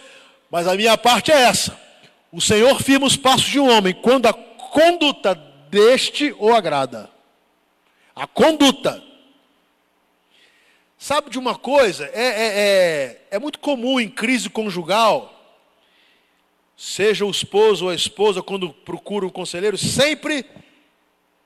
mas 0.50 0.66
a 0.66 0.74
minha 0.74 0.96
parte 0.98 1.30
é 1.30 1.42
essa. 1.42 1.78
O 2.32 2.40
Senhor 2.40 2.82
firma 2.82 3.06
os 3.06 3.16
passos 3.16 3.48
de 3.48 3.60
um 3.60 3.70
homem 3.70 3.94
quando 3.94 4.26
a 4.26 4.32
conduta 4.32 5.34
deste 5.68 6.34
o 6.38 6.52
agrada. 6.52 7.10
A 8.14 8.26
conduta. 8.26 9.02
Sabe 10.98 11.30
de 11.30 11.38
uma 11.38 11.54
coisa? 11.54 12.10
É, 12.12 12.22
é, 12.22 12.46
é, 12.58 13.26
é 13.30 13.38
muito 13.38 13.58
comum 13.58 13.98
em 13.98 14.08
crise 14.08 14.50
conjugal, 14.50 15.39
seja 16.80 17.26
o 17.26 17.30
esposo 17.30 17.84
ou 17.84 17.90
a 17.90 17.94
esposa, 17.94 18.42
quando 18.42 18.72
procura 18.72 19.26
um 19.26 19.30
conselheiro, 19.30 19.76
sempre 19.76 20.46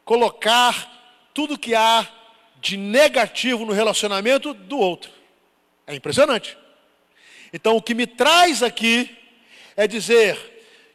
colocar 0.05 1.29
tudo 1.35 1.59
que 1.59 1.75
há 1.75 2.07
de 2.61 2.77
negativo 2.77 3.67
no 3.67 3.73
relacionamento 3.73 4.55
do 4.55 4.79
outro. 4.79 5.11
É 5.89 5.95
impressionante. 5.97 6.57
Então, 7.53 7.77
o 7.77 7.83
que 7.83 7.95
me 7.95 8.07
traz 8.07 8.63
aqui 8.63 9.11
é 9.77 9.89
dizer 9.89 10.39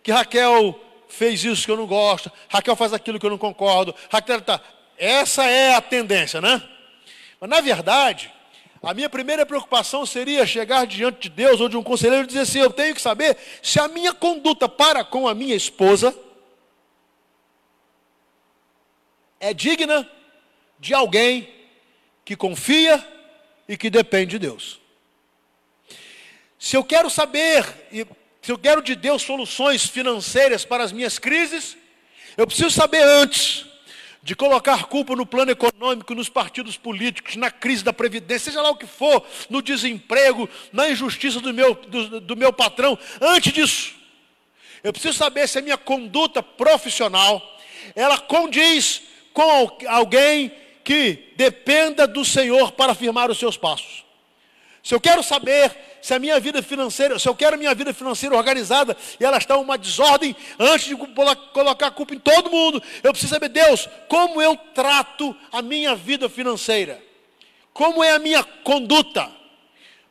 que 0.01 0.09
Raquel 0.09 0.79
fez 1.09 1.43
isso 1.43 1.65
que 1.65 1.71
eu 1.71 1.77
não 1.77 1.85
gosto, 1.85 2.31
Raquel 2.47 2.77
faz 2.77 2.93
aquilo 2.93 3.19
que 3.19 3.25
eu 3.25 3.29
não 3.29 3.37
concordo, 3.37 3.93
Raquel 4.09 4.39
tá. 4.39 4.61
Essa 4.97 5.43
é 5.49 5.75
a 5.75 5.81
tendência, 5.81 6.39
né? 6.39 6.63
Mas 7.41 7.49
na 7.49 7.59
verdade, 7.59 8.31
a 8.81 8.93
minha 8.93 9.09
primeira 9.09 9.45
preocupação 9.45 10.05
seria 10.05 10.45
chegar 10.45 10.87
diante 10.87 11.23
de 11.23 11.29
Deus 11.29 11.59
ou 11.59 11.67
de 11.67 11.75
um 11.75 11.83
conselheiro 11.83 12.23
e 12.23 12.27
dizer 12.27 12.41
assim: 12.41 12.59
eu 12.59 12.71
tenho 12.71 12.95
que 12.95 13.01
saber 13.01 13.37
se 13.61 13.79
a 13.79 13.87
minha 13.89 14.13
conduta 14.13 14.69
para 14.69 15.03
com 15.03 15.27
a 15.27 15.35
minha 15.35 15.55
esposa 15.55 16.17
é 19.39 19.53
digna 19.53 20.09
de 20.79 20.93
alguém 20.93 21.53
que 22.23 22.37
confia 22.37 23.05
e 23.67 23.75
que 23.75 23.89
depende 23.89 24.31
de 24.31 24.39
Deus. 24.39 24.79
Se 26.57 26.75
eu 26.77 26.83
quero 26.83 27.09
saber, 27.09 27.65
se 28.41 28.51
eu 28.51 28.57
quero 28.57 28.81
de 28.81 28.95
Deus 28.95 29.21
soluções 29.21 29.85
financeiras 29.85 30.63
para 30.63 30.83
as 30.83 30.91
minhas 30.91 31.19
crises, 31.19 31.77
eu 32.37 32.47
preciso 32.47 32.71
saber 32.71 33.03
antes 33.03 33.68
de 34.21 34.35
colocar 34.35 34.85
culpa 34.85 35.15
no 35.15 35.25
plano 35.25 35.51
econômico, 35.51 36.13
nos 36.13 36.29
partidos 36.29 36.77
políticos, 36.77 37.35
na 37.35 37.49
crise 37.49 37.83
da 37.83 37.93
Previdência, 37.93 38.51
seja 38.51 38.61
lá 38.61 38.69
o 38.69 38.75
que 38.75 38.85
for, 38.85 39.25
no 39.49 39.61
desemprego, 39.61 40.49
na 40.73 40.89
injustiça 40.89 41.39
do 41.39 41.53
meu, 41.53 41.73
do, 41.73 42.19
do 42.19 42.35
meu 42.35 42.51
patrão. 42.51 42.97
Antes 43.21 43.53
disso, 43.53 43.93
eu 44.83 44.91
preciso 44.91 45.17
saber 45.17 45.47
se 45.47 45.57
a 45.59 45.61
minha 45.61 45.77
conduta 45.77 46.43
profissional, 46.43 47.41
ela 47.95 48.17
condiz 48.17 49.01
com 49.33 49.77
alguém 49.87 50.51
que 50.83 51.33
dependa 51.35 52.07
do 52.07 52.25
Senhor 52.25 52.71
para 52.73 52.95
firmar 52.95 53.29
os 53.29 53.37
seus 53.37 53.55
passos. 53.55 54.03
Se 54.83 54.93
eu 54.93 54.99
quero 54.99 55.21
saber 55.21 55.88
se 56.01 56.13
a 56.13 56.19
minha 56.19 56.39
vida 56.39 56.61
financeira, 56.61 57.19
se 57.19 57.27
eu 57.27 57.35
quero 57.35 57.57
minha 57.57 57.73
vida 57.75 57.93
financeira 57.93 58.35
organizada 58.35 58.95
e 59.19 59.25
ela 59.25 59.37
está 59.37 59.57
uma 59.57 59.77
desordem, 59.77 60.35
antes 60.57 60.87
de 60.87 60.95
colocar 60.95 61.87
a 61.87 61.91
culpa 61.91 62.13
em 62.13 62.19
todo 62.19 62.49
mundo, 62.49 62.81
eu 63.03 63.11
preciso 63.11 63.33
saber, 63.33 63.49
Deus, 63.49 63.87
como 64.07 64.41
eu 64.41 64.55
trato 64.73 65.35
a 65.51 65.61
minha 65.61 65.95
vida 65.95 66.29
financeira? 66.29 67.01
Como 67.73 68.03
é 68.03 68.11
a 68.11 68.19
minha 68.19 68.43
conduta? 68.43 69.31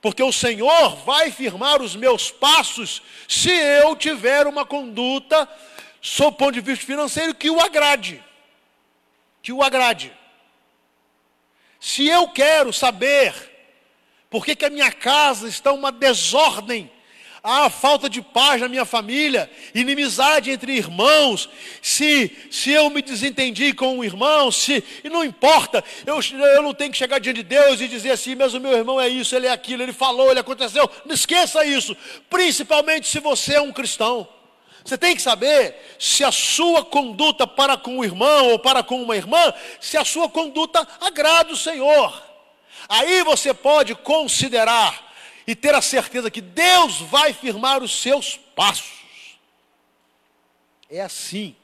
Porque 0.00 0.22
o 0.22 0.32
Senhor 0.32 0.96
vai 1.04 1.30
firmar 1.30 1.82
os 1.82 1.96
meus 1.96 2.30
passos 2.30 3.02
se 3.26 3.50
eu 3.50 3.96
tiver 3.96 4.46
uma 4.46 4.64
conduta, 4.64 5.48
sob 6.00 6.36
ponto 6.36 6.52
de 6.52 6.60
vista 6.60 6.86
financeiro, 6.86 7.34
que 7.34 7.50
o 7.50 7.60
agrade. 7.60 8.22
Que 9.42 9.52
o 9.52 9.62
agrade. 9.62 10.12
Se 11.80 12.06
eu 12.06 12.28
quero 12.28 12.72
saber 12.72 13.57
por 14.30 14.44
que, 14.44 14.54
que 14.54 14.64
a 14.64 14.70
minha 14.70 14.92
casa 14.92 15.48
está 15.48 15.72
uma 15.72 15.90
desordem, 15.90 16.90
há 17.42 17.70
falta 17.70 18.10
de 18.10 18.20
paz 18.20 18.60
na 18.60 18.68
minha 18.68 18.84
família, 18.84 19.50
inimizade 19.74 20.50
entre 20.50 20.76
irmãos, 20.76 21.48
se, 21.80 22.30
se 22.50 22.70
eu 22.70 22.90
me 22.90 23.00
desentendi 23.00 23.72
com 23.72 23.96
um 23.96 24.04
irmão, 24.04 24.52
se, 24.52 24.84
e 25.02 25.08
não 25.08 25.24
importa, 25.24 25.82
eu, 26.04 26.20
eu 26.20 26.62
não 26.62 26.74
tenho 26.74 26.90
que 26.92 26.98
chegar 26.98 27.18
diante 27.18 27.42
de 27.42 27.42
Deus 27.44 27.80
e 27.80 27.88
dizer 27.88 28.10
assim, 28.10 28.34
mas 28.34 28.54
o 28.54 28.60
meu 28.60 28.72
irmão 28.72 29.00
é 29.00 29.08
isso, 29.08 29.34
ele 29.34 29.46
é 29.46 29.50
aquilo, 29.50 29.82
ele 29.82 29.92
falou, 29.92 30.30
ele 30.30 30.40
aconteceu, 30.40 30.90
não 31.06 31.14
esqueça 31.14 31.64
isso, 31.64 31.96
principalmente 32.28 33.08
se 33.08 33.20
você 33.20 33.54
é 33.54 33.60
um 33.60 33.72
cristão. 33.72 34.28
Você 34.84 34.96
tem 34.96 35.14
que 35.14 35.20
saber 35.20 35.76
se 35.98 36.24
a 36.24 36.32
sua 36.32 36.82
conduta 36.82 37.46
para 37.46 37.76
com 37.76 37.98
o 37.98 38.04
irmão 38.04 38.52
ou 38.52 38.58
para 38.58 38.82
com 38.82 39.02
uma 39.02 39.16
irmã, 39.16 39.52
se 39.80 39.98
a 39.98 40.04
sua 40.04 40.30
conduta 40.30 40.86
agrada 41.00 41.52
o 41.52 41.56
Senhor. 41.56 42.27
Aí 42.88 43.22
você 43.22 43.52
pode 43.52 43.94
considerar 43.94 45.12
e 45.46 45.54
ter 45.54 45.74
a 45.74 45.82
certeza 45.82 46.30
que 46.30 46.40
Deus 46.40 47.00
vai 47.00 47.32
firmar 47.32 47.82
os 47.82 48.00
seus 48.00 48.38
passos. 48.56 49.38
É 50.90 51.02
assim. 51.02 51.54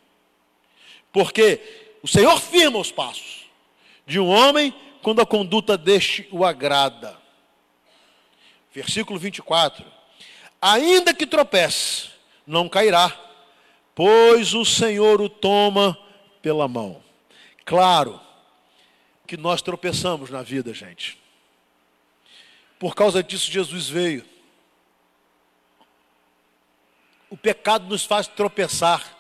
Porque 1.10 1.60
o 2.02 2.08
Senhor 2.08 2.38
firma 2.38 2.78
os 2.78 2.92
passos 2.92 3.44
de 4.06 4.20
um 4.20 4.28
homem 4.28 4.74
quando 5.02 5.22
a 5.22 5.26
conduta 5.26 5.78
deste 5.78 6.28
o 6.30 6.44
agrada. 6.44 7.18
Versículo 8.72 9.18
24: 9.18 9.84
Ainda 10.60 11.14
que 11.14 11.26
tropece, 11.26 12.08
não 12.46 12.68
cairá, 12.68 13.16
pois 13.94 14.52
o 14.52 14.64
Senhor 14.64 15.22
o 15.22 15.28
toma 15.28 15.96
pela 16.42 16.68
mão. 16.68 17.02
Claro 17.64 18.20
que 19.26 19.37
nós 19.37 19.62
tropeçamos 19.62 20.30
na 20.30 20.42
vida, 20.42 20.72
gente. 20.74 21.18
Por 22.78 22.94
causa 22.94 23.22
disso, 23.22 23.50
Jesus 23.50 23.88
veio. 23.88 24.24
O 27.30 27.37
pecado 27.37 27.87
nos 27.88 28.04
faz 28.04 28.26
tropeçar. 28.26 29.16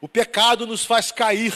O 0.00 0.08
pecado 0.08 0.66
nos 0.66 0.84
faz 0.84 1.12
cair. 1.12 1.54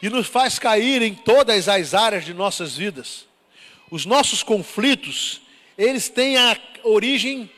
E 0.00 0.08
nos 0.08 0.26
faz 0.26 0.58
cair 0.58 1.02
em 1.02 1.14
todas 1.14 1.68
as 1.68 1.92
áreas 1.92 2.24
de 2.24 2.32
nossas 2.32 2.76
vidas. 2.76 3.26
Os 3.90 4.06
nossos 4.06 4.42
conflitos, 4.42 5.40
eles 5.76 6.08
têm 6.08 6.36
a 6.36 6.56
origem 6.84 7.50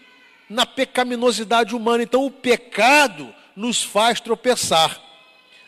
na 0.48 0.66
pecaminosidade 0.66 1.76
humana. 1.76 2.02
Então, 2.02 2.24
o 2.24 2.30
pecado 2.30 3.32
nos 3.54 3.82
faz 3.82 4.20
tropeçar. 4.20 5.00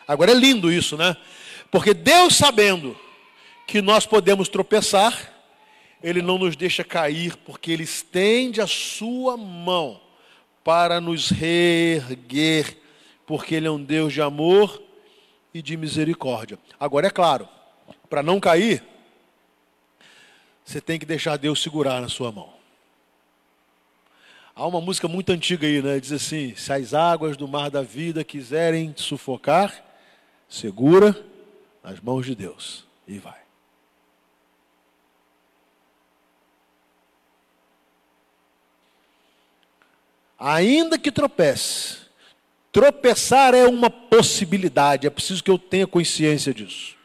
Agora 0.08 0.32
é 0.32 0.34
lindo 0.34 0.72
isso, 0.72 0.96
né? 0.96 1.16
Porque 1.72 1.94
Deus, 1.94 2.36
sabendo 2.36 2.94
que 3.66 3.80
nós 3.80 4.04
podemos 4.04 4.46
tropeçar, 4.46 5.32
ele 6.02 6.20
não 6.20 6.36
nos 6.36 6.54
deixa 6.54 6.84
cair, 6.84 7.34
porque 7.38 7.72
Ele 7.72 7.84
estende 7.84 8.60
a 8.60 8.66
sua 8.66 9.38
mão 9.38 9.98
para 10.62 11.00
nos 11.00 11.30
reerguer, 11.30 12.76
porque 13.26 13.54
Ele 13.54 13.66
é 13.66 13.70
um 13.70 13.82
Deus 13.82 14.12
de 14.12 14.20
amor 14.20 14.82
e 15.54 15.62
de 15.62 15.74
misericórdia. 15.78 16.58
Agora, 16.78 17.06
é 17.06 17.10
claro, 17.10 17.48
para 18.10 18.22
não 18.22 18.38
cair, 18.38 18.84
você 20.62 20.78
tem 20.78 20.98
que 20.98 21.06
deixar 21.06 21.38
Deus 21.38 21.62
segurar 21.62 22.02
na 22.02 22.08
sua 22.10 22.30
mão. 22.30 22.52
Há 24.54 24.66
uma 24.66 24.82
música 24.82 25.08
muito 25.08 25.32
antiga 25.32 25.66
aí, 25.66 25.80
né? 25.80 25.98
Diz 25.98 26.12
assim: 26.12 26.54
Se 26.54 26.70
as 26.70 26.92
águas 26.92 27.34
do 27.34 27.48
mar 27.48 27.70
da 27.70 27.80
vida 27.80 28.22
quiserem 28.22 28.92
te 28.92 29.00
sufocar, 29.00 29.82
segura 30.46 31.31
nas 31.82 32.00
mãos 32.00 32.26
de 32.26 32.34
Deus 32.34 32.86
e 33.06 33.18
vai. 33.18 33.42
ainda 40.42 40.98
que 40.98 41.12
tropece. 41.12 42.02
Tropeçar 42.72 43.54
é 43.54 43.66
uma 43.66 43.88
possibilidade, 43.88 45.06
é 45.06 45.10
preciso 45.10 45.44
que 45.44 45.50
eu 45.50 45.58
tenha 45.58 45.86
consciência 45.86 46.52
disso. 46.52 46.96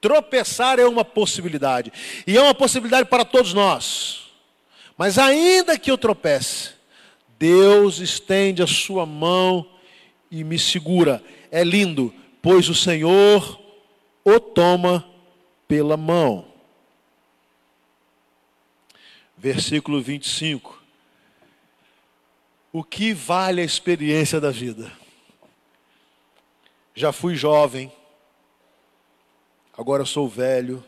Tropeçar 0.00 0.78
é 0.78 0.84
uma 0.84 1.04
possibilidade, 1.04 1.92
e 2.26 2.36
é 2.36 2.42
uma 2.42 2.54
possibilidade 2.54 3.08
para 3.08 3.24
todos 3.24 3.54
nós. 3.54 4.24
Mas 4.98 5.16
ainda 5.16 5.78
que 5.78 5.90
eu 5.90 5.96
tropece, 5.96 6.72
Deus 7.38 8.00
estende 8.00 8.62
a 8.62 8.66
sua 8.66 9.06
mão 9.06 9.66
e 10.30 10.44
me 10.44 10.58
segura. 10.58 11.22
É 11.50 11.64
lindo, 11.64 12.12
pois 12.44 12.68
o 12.68 12.74
Senhor 12.74 13.58
o 14.24 14.38
toma 14.38 15.04
pela 15.66 15.96
mão. 15.96 16.46
Versículo 19.36 20.00
25 20.00 20.84
o 22.74 22.82
que 22.82 23.14
vale 23.14 23.60
a 23.60 23.64
experiência 23.64 24.40
da 24.40 24.50
vida? 24.50 24.92
Já 26.92 27.12
fui 27.12 27.36
jovem, 27.36 27.92
agora 29.78 30.04
sou 30.04 30.28
velho, 30.28 30.82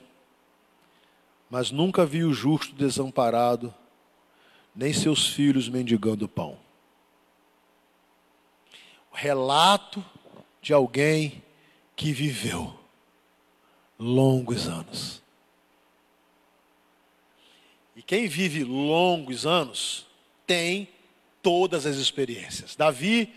mas 1.49 1.71
nunca 1.71 2.05
vi 2.05 2.25
o 2.25 2.35
justo 2.35 2.75
desamparado, 2.75 3.73
nem 4.75 4.93
seus 4.93 5.29
filhos 5.29 5.69
mendigando 5.69 6.29
pão. 6.29 6.59
O 9.13 9.15
relato 9.15 10.05
de 10.61 10.73
alguém 10.73 11.45
que 11.97 12.13
viveu 12.13 12.79
longos 13.99 14.69
anos. 14.69 15.23
E 17.97 18.03
quem 18.03 18.29
vive 18.29 18.63
longos 18.63 19.47
anos 19.47 20.07
tem 20.47 20.87
todas 21.43 21.87
as 21.87 21.97
experiências. 21.97 22.77
Davi 22.77 23.33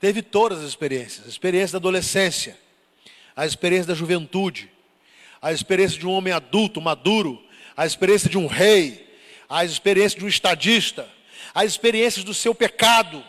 teve 0.00 0.20
todas 0.20 0.58
as 0.58 0.68
experiências: 0.68 1.26
a 1.26 1.28
experiência 1.28 1.74
da 1.74 1.78
adolescência, 1.78 2.58
a 3.36 3.46
experiência 3.46 3.86
da 3.86 3.94
juventude, 3.94 4.68
a 5.40 5.52
experiência 5.52 5.98
de 5.98 6.06
um 6.06 6.10
homem 6.10 6.32
adulto, 6.32 6.80
maduro, 6.80 7.40
a 7.76 7.86
experiência 7.86 8.28
de 8.28 8.36
um 8.36 8.48
rei, 8.48 9.08
a 9.48 9.64
experiência 9.64 10.18
de 10.18 10.24
um 10.24 10.28
estadista, 10.28 11.08
as 11.54 11.70
experiências 11.70 12.24
do 12.24 12.34
seu 12.34 12.54
pecado, 12.54 13.24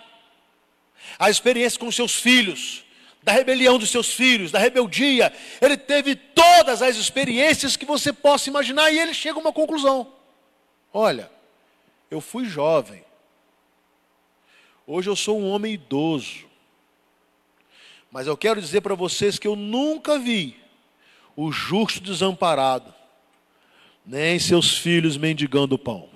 a 1.19 1.29
experiência 1.29 1.79
com 1.79 1.91
seus 1.91 2.15
filhos, 2.15 2.83
da 3.23 3.31
rebelião 3.31 3.77
dos 3.77 3.89
seus 3.89 4.13
filhos, 4.13 4.51
da 4.51 4.59
rebeldia. 4.59 5.31
Ele 5.61 5.77
teve 5.77 6.15
todas 6.15 6.81
as 6.81 6.95
experiências 6.97 7.75
que 7.75 7.85
você 7.85 8.11
possa 8.11 8.49
imaginar 8.49 8.91
e 8.91 8.99
ele 8.99 9.13
chega 9.13 9.37
a 9.37 9.41
uma 9.41 9.53
conclusão: 9.53 10.11
olha, 10.93 11.29
eu 12.09 12.19
fui 12.19 12.45
jovem, 12.45 13.03
Hoje 14.93 15.09
eu 15.09 15.15
sou 15.15 15.39
um 15.39 15.49
homem 15.49 15.75
idoso. 15.75 16.45
Mas 18.11 18.27
eu 18.27 18.35
quero 18.35 18.59
dizer 18.59 18.81
para 18.81 18.93
vocês 18.93 19.39
que 19.39 19.47
eu 19.47 19.55
nunca 19.55 20.19
vi 20.19 20.57
o 21.33 21.49
justo 21.49 22.01
desamparado, 22.01 22.93
nem 24.05 24.37
seus 24.37 24.77
filhos 24.77 25.15
mendigando 25.15 25.79
pão. 25.79 26.09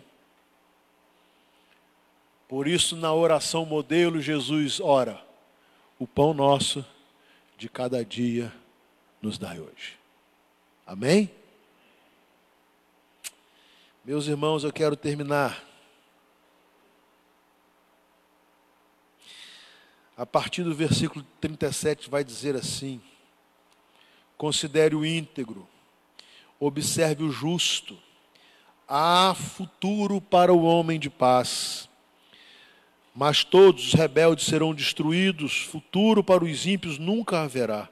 Por 2.49 2.67
isso, 2.67 2.97
na 2.97 3.13
oração 3.13 3.65
modelo, 3.65 4.21
Jesus 4.21 4.81
ora: 4.81 5.23
O 5.97 6.05
pão 6.05 6.33
nosso 6.33 6.85
de 7.57 7.69
cada 7.69 8.03
dia 8.03 8.53
nos 9.21 9.37
dai 9.37 9.59
hoje. 9.59 9.97
Amém? 10.85 11.31
Meus 14.03 14.27
irmãos, 14.27 14.63
eu 14.63 14.71
quero 14.71 14.95
terminar. 14.95 15.63
A 20.17 20.25
partir 20.25 20.63
do 20.63 20.75
versículo 20.75 21.25
37 21.41 22.09
vai 22.09 22.23
dizer 22.23 22.55
assim: 22.55 23.01
Considere 24.37 24.95
o 24.95 25.05
íntegro, 25.05 25.67
observe 26.59 27.23
o 27.23 27.31
justo, 27.31 27.97
há 28.87 29.33
futuro 29.33 30.21
para 30.21 30.53
o 30.53 30.63
homem 30.63 30.99
de 30.99 31.09
paz. 31.09 31.89
Mas 33.15 33.45
todos 33.45 33.87
os 33.87 33.93
rebeldes 33.93 34.45
serão 34.45 34.73
destruídos, 34.73 35.61
futuro 35.61 36.21
para 36.21 36.43
os 36.43 36.67
ímpios 36.67 36.99
nunca 36.99 37.43
haverá. 37.43 37.87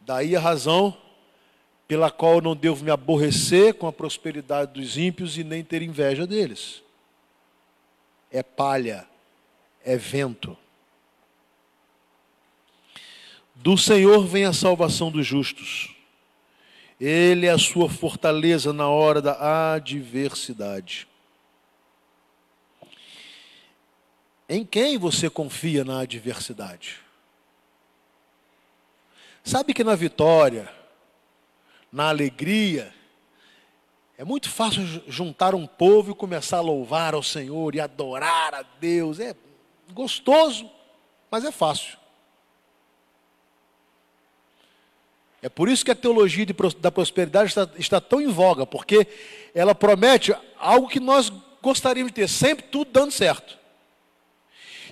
Daí 0.00 0.34
a 0.34 0.40
razão 0.40 0.96
pela 1.86 2.10
qual 2.10 2.40
não 2.40 2.56
devo 2.56 2.84
me 2.84 2.90
aborrecer 2.90 3.74
com 3.74 3.86
a 3.86 3.92
prosperidade 3.92 4.72
dos 4.72 4.98
ímpios 4.98 5.38
e 5.38 5.44
nem 5.44 5.62
ter 5.62 5.82
inveja 5.82 6.26
deles. 6.26 6.82
É 8.28 8.42
palha, 8.42 9.06
é 9.84 9.96
vento. 9.96 10.56
Do 13.54 13.78
Senhor 13.78 14.26
vem 14.26 14.44
a 14.44 14.52
salvação 14.52 15.12
dos 15.12 15.24
justos. 15.24 15.94
Ele 17.00 17.46
é 17.46 17.50
a 17.50 17.58
sua 17.58 17.88
fortaleza 17.88 18.72
na 18.72 18.88
hora 18.88 19.22
da 19.22 19.74
adversidade. 19.74 21.06
Em 24.48 24.64
quem 24.64 24.96
você 24.96 25.28
confia 25.28 25.84
na 25.84 26.00
adversidade? 26.00 27.00
Sabe 29.42 29.74
que 29.74 29.82
na 29.82 29.94
vitória, 29.94 30.72
na 31.90 32.08
alegria, 32.08 32.92
é 34.18 34.24
muito 34.24 34.48
fácil 34.48 34.82
juntar 35.08 35.54
um 35.54 35.66
povo 35.66 36.12
e 36.12 36.14
começar 36.14 36.58
a 36.58 36.62
louvar 36.62 37.14
ao 37.14 37.22
Senhor 37.22 37.74
e 37.74 37.80
adorar 37.80 38.54
a 38.54 38.62
Deus. 38.62 39.20
É 39.20 39.34
gostoso, 39.92 40.70
mas 41.30 41.44
é 41.44 41.52
fácil. 41.52 41.98
É 45.42 45.48
por 45.48 45.68
isso 45.68 45.84
que 45.84 45.90
a 45.90 45.94
teologia 45.94 46.46
da 46.80 46.90
prosperidade 46.90 47.50
está, 47.50 47.68
está 47.78 48.00
tão 48.00 48.20
em 48.20 48.26
voga, 48.26 48.66
porque 48.66 49.06
ela 49.54 49.74
promete 49.74 50.34
algo 50.58 50.88
que 50.88 50.98
nós 50.98 51.30
gostaríamos 51.62 52.10
de 52.10 52.16
ter, 52.16 52.28
sempre 52.28 52.66
tudo 52.66 52.90
dando 52.90 53.12
certo. 53.12 53.56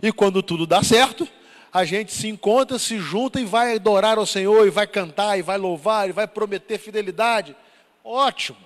E 0.04 0.12
quando 0.12 0.42
tudo 0.42 0.66
dá 0.66 0.82
certo, 0.82 1.26
a 1.72 1.82
gente 1.82 2.12
se 2.12 2.28
encontra, 2.28 2.78
se 2.78 2.98
junta 2.98 3.40
e 3.40 3.46
vai 3.46 3.76
adorar 3.76 4.18
ao 4.18 4.26
Senhor, 4.26 4.66
e 4.66 4.70
vai 4.70 4.86
cantar, 4.86 5.38
e 5.38 5.42
vai 5.42 5.56
louvar, 5.56 6.06
e 6.06 6.12
vai 6.12 6.26
prometer 6.28 6.76
fidelidade. 6.76 7.56
Ótimo. 8.04 8.58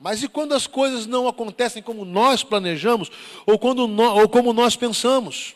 Mas 0.00 0.22
e 0.22 0.28
quando 0.28 0.54
as 0.54 0.66
coisas 0.66 1.04
não 1.04 1.28
acontecem 1.28 1.82
como 1.82 2.06
nós 2.06 2.42
planejamos, 2.42 3.10
ou, 3.44 3.58
quando 3.58 3.86
ou 3.86 4.26
como 4.26 4.54
nós 4.54 4.74
pensamos? 4.74 5.54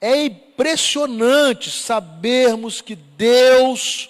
É 0.00 0.24
impressionante 0.24 1.70
sabermos 1.70 2.80
que 2.80 2.94
Deus 2.96 4.09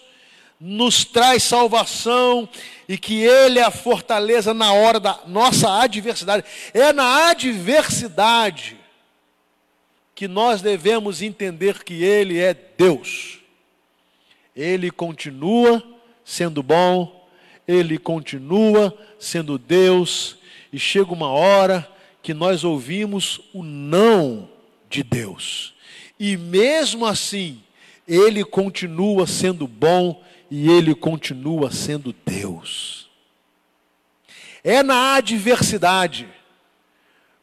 nos 0.61 1.05
traz 1.05 1.43
salvação 1.43 2.47
e 2.87 2.99
que 2.99 3.23
Ele 3.23 3.59
é 3.59 3.63
a 3.63 3.71
fortaleza 3.71 4.53
na 4.53 4.73
hora 4.73 5.01
da 5.01 5.21
nossa 5.27 5.81
adversidade. 5.81 6.45
É 6.75 6.93
na 6.93 7.31
adversidade 7.31 8.77
que 10.15 10.29
nós 10.29 10.61
devemos 10.61 11.23
entender 11.23 11.83
que 11.83 12.03
Ele 12.05 12.39
é 12.39 12.53
Deus. 12.53 13.39
Ele 14.55 14.91
continua 14.91 15.83
sendo 16.25 16.63
bom, 16.63 17.27
Ele 17.67 17.97
continua 17.97 18.95
sendo 19.19 19.57
Deus, 19.57 20.37
e 20.73 20.79
chega 20.79 21.13
uma 21.13 21.31
hora 21.31 21.89
que 22.23 22.35
nós 22.35 22.65
ouvimos 22.65 23.41
o 23.55 23.63
não 23.63 24.49
de 24.91 25.03
Deus. 25.03 25.75
E 26.19 26.37
mesmo 26.37 27.07
assim, 27.07 27.63
ele 28.07 28.45
continua 28.45 29.27
sendo 29.27 29.67
bom 29.67 30.23
e 30.51 30.68
ele 30.68 30.94
continua 30.94 31.70
sendo 31.70 32.12
Deus. 32.12 33.09
É 34.62 34.82
na 34.82 35.14
adversidade. 35.14 36.28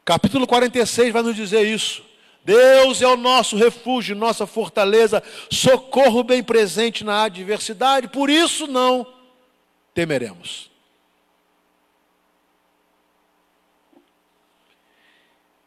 Capítulo 0.04 0.46
46 0.46 1.12
vai 1.12 1.22
nos 1.22 1.34
dizer 1.34 1.66
isso. 1.66 2.04
Deus 2.44 3.02
é 3.02 3.06
o 3.06 3.16
nosso 3.16 3.56
refúgio, 3.56 4.16
nossa 4.16 4.46
fortaleza, 4.46 5.22
socorro 5.50 6.22
bem 6.22 6.42
presente 6.42 7.04
na 7.04 7.24
adversidade, 7.24 8.08
por 8.08 8.30
isso 8.30 8.66
não 8.66 9.06
temeremos. 9.92 10.70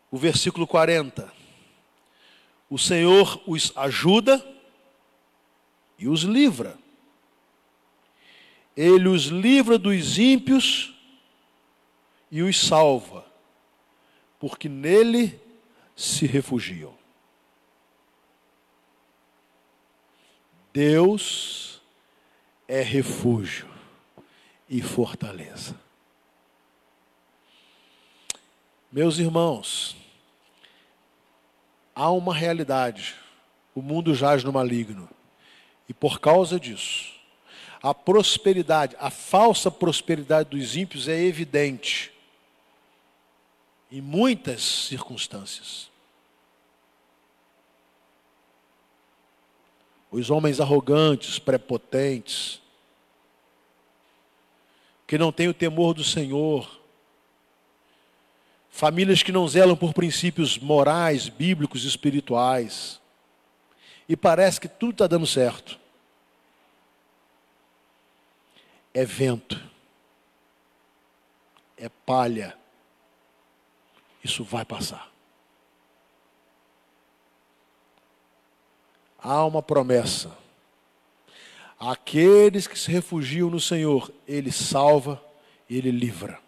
O 0.09 0.17
versículo 0.17 0.65
40 0.65 1.41
o 2.71 2.79
Senhor 2.79 3.41
os 3.45 3.73
ajuda 3.75 4.41
e 5.99 6.07
os 6.07 6.21
livra. 6.21 6.80
Ele 8.75 9.07
os 9.07 9.23
livra 9.23 9.77
dos 9.77 10.17
ímpios 10.17 10.93
e 12.29 12.41
os 12.41 12.59
salva, 12.59 13.25
porque 14.39 14.69
nele 14.69 15.39
se 15.95 16.25
refugiam. 16.25 16.95
Deus 20.73 21.81
é 22.67 22.81
refúgio 22.81 23.67
e 24.69 24.81
fortaleza. 24.81 25.77
Meus 28.89 29.19
irmãos, 29.19 29.95
há 31.93 32.09
uma 32.11 32.33
realidade. 32.33 33.15
O 33.75 33.81
mundo 33.81 34.13
jaz 34.13 34.43
no 34.43 34.51
maligno. 34.51 35.09
E 35.87 35.93
por 35.93 36.19
causa 36.19 36.59
disso, 36.59 37.10
a 37.81 37.93
prosperidade, 37.93 38.95
a 38.99 39.09
falsa 39.09 39.71
prosperidade 39.71 40.49
dos 40.49 40.75
ímpios 40.75 41.07
é 41.07 41.19
evidente 41.19 42.11
em 43.91 43.99
muitas 43.99 44.61
circunstâncias. 44.61 45.89
Os 50.11 50.29
homens 50.29 50.59
arrogantes, 50.59 51.39
prepotentes, 51.39 52.61
que 55.07 55.17
não 55.17 55.31
têm 55.31 55.47
o 55.47 55.53
temor 55.53 55.93
do 55.93 56.03
Senhor, 56.03 56.79
famílias 58.69 59.23
que 59.23 59.31
não 59.31 59.47
zelam 59.47 59.75
por 59.75 59.93
princípios 59.93 60.57
morais, 60.57 61.27
bíblicos, 61.27 61.83
espirituais. 61.83 63.01
E 64.07 64.15
parece 64.15 64.59
que 64.59 64.67
tudo 64.67 64.91
está 64.91 65.07
dando 65.07 65.25
certo. 65.25 65.79
É 68.93 69.05
vento, 69.05 69.61
é 71.77 71.89
palha. 71.89 72.57
Isso 74.23 74.43
vai 74.43 74.63
passar. 74.65 75.11
Há 79.17 79.45
uma 79.45 79.61
promessa. 79.61 80.35
Aqueles 81.79 82.67
que 82.67 82.77
se 82.77 82.91
refugiam 82.91 83.49
no 83.49 83.59
Senhor, 83.59 84.11
Ele 84.27 84.51
salva, 84.51 85.23
Ele 85.69 85.89
livra. 85.89 86.39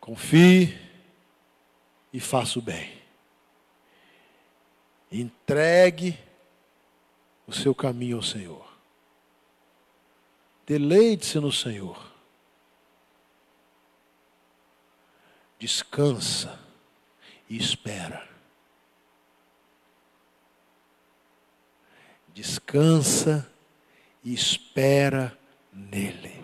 Confie 0.00 0.78
e 2.12 2.18
faça 2.18 2.58
o 2.58 2.62
bem. 2.62 2.98
Entregue 5.12 6.18
o 7.50 7.52
seu 7.52 7.74
caminho 7.74 8.16
ao 8.16 8.22
Senhor. 8.22 8.64
Deleite-se 10.64 11.40
no 11.40 11.50
Senhor. 11.50 12.00
Descansa 15.58 16.58
e 17.48 17.56
espera. 17.56 18.26
Descansa 22.32 23.50
e 24.22 24.32
espera 24.32 25.36
nele. 25.72 26.42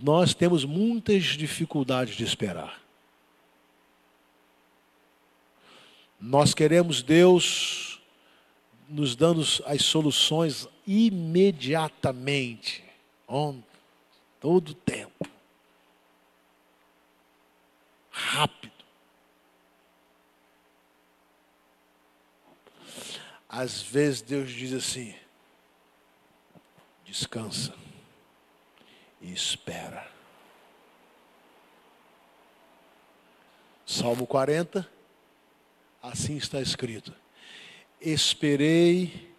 Nós 0.00 0.34
temos 0.34 0.64
muitas 0.64 1.22
dificuldades 1.24 2.16
de 2.16 2.24
esperar. 2.24 2.82
Nós 6.20 6.52
queremos 6.54 7.02
Deus 7.02 7.93
nos 8.88 9.16
dando 9.16 9.40
as 9.66 9.82
soluções 9.82 10.68
imediatamente, 10.86 12.84
on, 13.26 13.60
todo 14.40 14.70
o 14.70 14.74
tempo. 14.74 15.34
rápido. 18.14 18.72
Às 23.48 23.82
vezes 23.82 24.22
Deus 24.22 24.50
diz 24.50 24.72
assim: 24.72 25.14
descansa 27.04 27.74
e 29.20 29.32
espera. 29.32 30.10
Salmo 33.86 34.26
40, 34.26 34.88
assim 36.02 36.36
está 36.36 36.60
escrito: 36.60 37.14
Esperei 38.04 39.32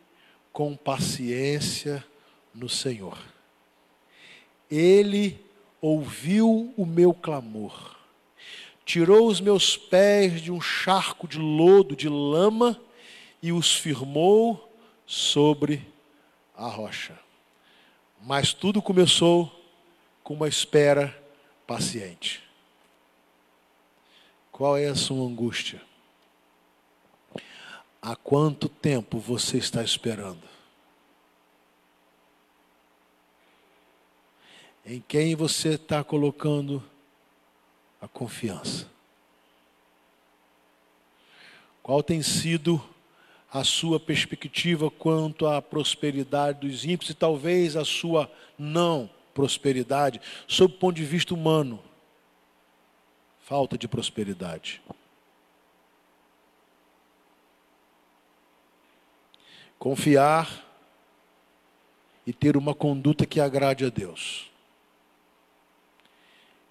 com 0.52 0.76
paciência 0.76 2.04
no 2.52 2.68
Senhor. 2.68 3.20
Ele 4.72 5.40
ouviu 5.80 6.74
o 6.76 6.84
meu 6.84 7.14
clamor, 7.14 7.96
tirou 8.84 9.28
os 9.28 9.40
meus 9.40 9.78
pés 9.78 10.42
de 10.42 10.52
um 10.52 10.60
charco 10.60 11.28
de 11.28 11.38
lodo, 11.38 11.96
de 11.96 12.10
lama, 12.10 12.82
e 13.40 13.52
os 13.52 13.76
firmou 13.76 14.76
sobre 15.06 15.88
a 16.56 16.68
rocha. 16.68 17.20
Mas 18.20 18.52
tudo 18.52 18.82
começou 18.82 19.52
com 20.24 20.34
uma 20.34 20.48
espera 20.48 21.16
paciente. 21.68 22.42
Qual 24.52 24.76
é 24.76 24.88
a 24.88 24.96
sua 24.96 25.24
angústia? 25.28 25.80
Há 28.08 28.16
quanto 28.16 28.70
tempo 28.70 29.18
você 29.18 29.58
está 29.58 29.84
esperando? 29.84 30.44
Em 34.86 35.04
quem 35.08 35.34
você 35.34 35.70
está 35.70 36.04
colocando 36.04 36.84
a 38.00 38.08
confiança? 38.08 38.88
Qual 41.82 42.04
tem 42.04 42.22
sido 42.22 42.80
a 43.52 43.64
sua 43.64 44.00
perspectiva 44.00 44.92
quanto 44.92 45.48
à 45.48 45.60
prosperidade 45.60 46.60
dos 46.60 46.86
ímpios 46.86 47.10
e 47.10 47.16
talvez 47.16 47.76
a 47.76 47.84
sua 47.84 48.32
não 48.56 49.10
prosperidade, 49.34 50.22
sob 50.48 50.76
o 50.76 50.78
ponto 50.78 50.96
de 50.98 51.04
vista 51.04 51.34
humano? 51.34 51.82
Falta 53.40 53.76
de 53.76 53.88
prosperidade. 53.88 54.80
Confiar 59.78 60.66
e 62.26 62.34
ter 62.34 62.58
uma 62.58 62.74
conduta 62.74 63.26
que 63.26 63.40
agrade 63.40 63.86
a 63.86 63.90
Deus. 63.90 64.50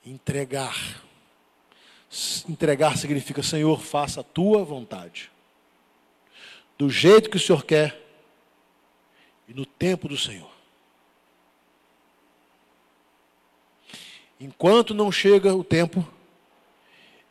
Entregar. 0.04 1.02
Entregar 2.48 2.96
significa, 2.98 3.42
Senhor, 3.42 3.80
faça 3.80 4.20
a 4.20 4.24
tua 4.24 4.64
vontade. 4.64 5.30
Do 6.76 6.90
jeito 6.90 7.30
que 7.30 7.36
o 7.36 7.40
Senhor 7.40 7.64
quer 7.64 8.00
e 9.48 9.54
no 9.54 9.64
tempo 9.64 10.08
do 10.08 10.16
Senhor. 10.16 10.50
Enquanto 14.40 14.92
não 14.92 15.12
chega 15.12 15.54
o 15.54 15.62
tempo, 15.62 16.06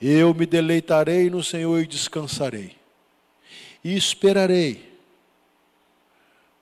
eu 0.02 0.34
me 0.34 0.46
deleitarei 0.46 1.30
no 1.30 1.44
Senhor 1.44 1.80
e 1.82 1.88
descansarei. 1.88 2.78
E 3.84 3.96
esperarei 3.96 4.93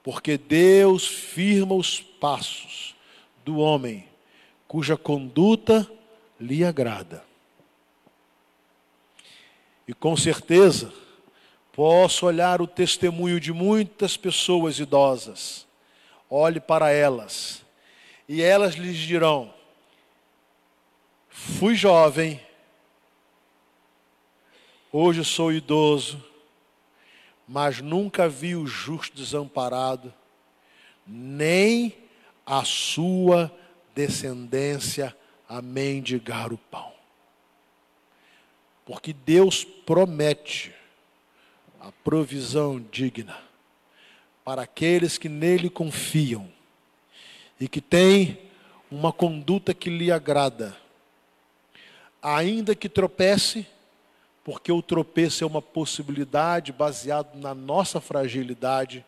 porque 0.02 0.36
Deus 0.36 1.06
firma 1.06 1.74
os 1.74 2.00
passos 2.00 2.94
do 3.44 3.58
homem 3.58 4.08
cuja 4.66 4.96
conduta 4.96 5.88
lhe 6.40 6.64
agrada. 6.64 7.22
E 9.86 9.92
com 9.92 10.16
certeza, 10.16 10.92
posso 11.72 12.26
olhar 12.26 12.62
o 12.62 12.66
testemunho 12.66 13.38
de 13.38 13.52
muitas 13.52 14.16
pessoas 14.16 14.78
idosas, 14.78 15.66
olhe 16.30 16.60
para 16.60 16.90
elas, 16.90 17.62
e 18.28 18.42
elas 18.42 18.74
lhes 18.74 18.96
dirão: 18.96 19.52
fui 21.28 21.74
jovem, 21.74 22.40
hoje 24.90 25.24
sou 25.24 25.52
idoso, 25.52 26.31
mas 27.52 27.82
nunca 27.82 28.30
vi 28.30 28.56
o 28.56 28.66
justo 28.66 29.14
desamparado, 29.14 30.10
nem 31.06 31.94
a 32.46 32.64
sua 32.64 33.54
descendência 33.94 35.14
a 35.46 35.60
mendigar 35.60 36.50
o 36.50 36.56
pão. 36.56 36.90
Porque 38.86 39.12
Deus 39.12 39.64
promete 39.64 40.72
a 41.78 41.92
provisão 41.92 42.80
digna 42.90 43.38
para 44.42 44.62
aqueles 44.62 45.18
que 45.18 45.28
nele 45.28 45.68
confiam 45.68 46.50
e 47.60 47.68
que 47.68 47.82
têm 47.82 48.48
uma 48.90 49.12
conduta 49.12 49.74
que 49.74 49.90
lhe 49.90 50.10
agrada. 50.10 50.74
Ainda 52.22 52.74
que 52.74 52.88
tropece, 52.88 53.66
porque 54.44 54.72
o 54.72 54.82
tropeço 54.82 55.44
é 55.44 55.46
uma 55.46 55.62
possibilidade 55.62 56.72
baseado 56.72 57.36
na 57.36 57.54
nossa 57.54 58.00
fragilidade, 58.00 59.04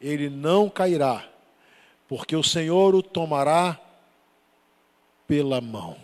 ele 0.00 0.30
não 0.30 0.70
cairá, 0.70 1.28
porque 2.08 2.34
o 2.34 2.42
Senhor 2.42 2.94
o 2.94 3.02
tomará 3.02 3.78
pela 5.26 5.60
mão. 5.60 5.96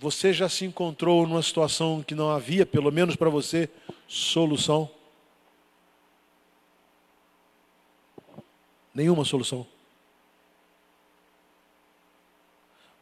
Você 0.00 0.32
já 0.32 0.48
se 0.48 0.64
encontrou 0.64 1.26
numa 1.26 1.42
situação 1.42 2.02
que 2.02 2.14
não 2.14 2.30
havia, 2.30 2.64
pelo 2.64 2.90
menos 2.90 3.16
para 3.16 3.28
você, 3.28 3.68
solução? 4.08 4.90
Nenhuma 8.94 9.24
solução. 9.24 9.66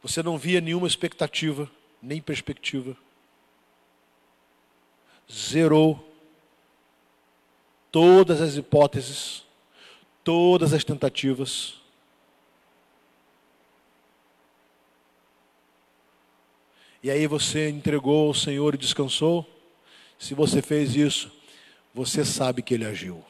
Você 0.03 0.23
não 0.23 0.39
via 0.39 0.61
nenhuma 0.61 0.87
expectativa, 0.87 1.71
nem 2.01 2.21
perspectiva. 2.21 2.97
Zerou 5.31 6.09
todas 7.91 8.41
as 8.41 8.57
hipóteses, 8.57 9.45
todas 10.23 10.73
as 10.73 10.85
tentativas. 10.85 11.75
E 17.03 17.11
aí 17.11 17.27
você 17.27 17.69
entregou 17.69 18.29
ao 18.29 18.35
Senhor 18.35 18.75
e 18.75 18.79
descansou? 18.79 19.47
Se 20.19 20.35
você 20.35 20.61
fez 20.61 20.97
isso, 20.97 21.33
você 21.95 22.25
sabe 22.25 22.63
que 22.63 22.75
Ele 22.75 22.85
agiu. 22.85 23.25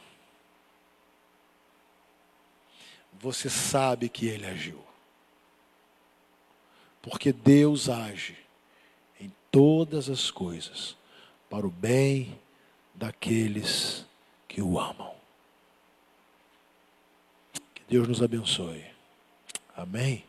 Você 3.20 3.50
sabe 3.50 4.08
que 4.08 4.26
Ele 4.26 4.46
agiu. 4.46 4.87
Porque 7.02 7.32
Deus 7.32 7.88
age 7.88 8.36
em 9.20 9.32
todas 9.50 10.08
as 10.08 10.30
coisas 10.30 10.96
para 11.48 11.66
o 11.66 11.70
bem 11.70 12.38
daqueles 12.94 14.04
que 14.46 14.60
o 14.60 14.78
amam. 14.78 15.14
Que 17.74 17.82
Deus 17.88 18.08
nos 18.08 18.22
abençoe. 18.22 18.84
Amém. 19.76 20.24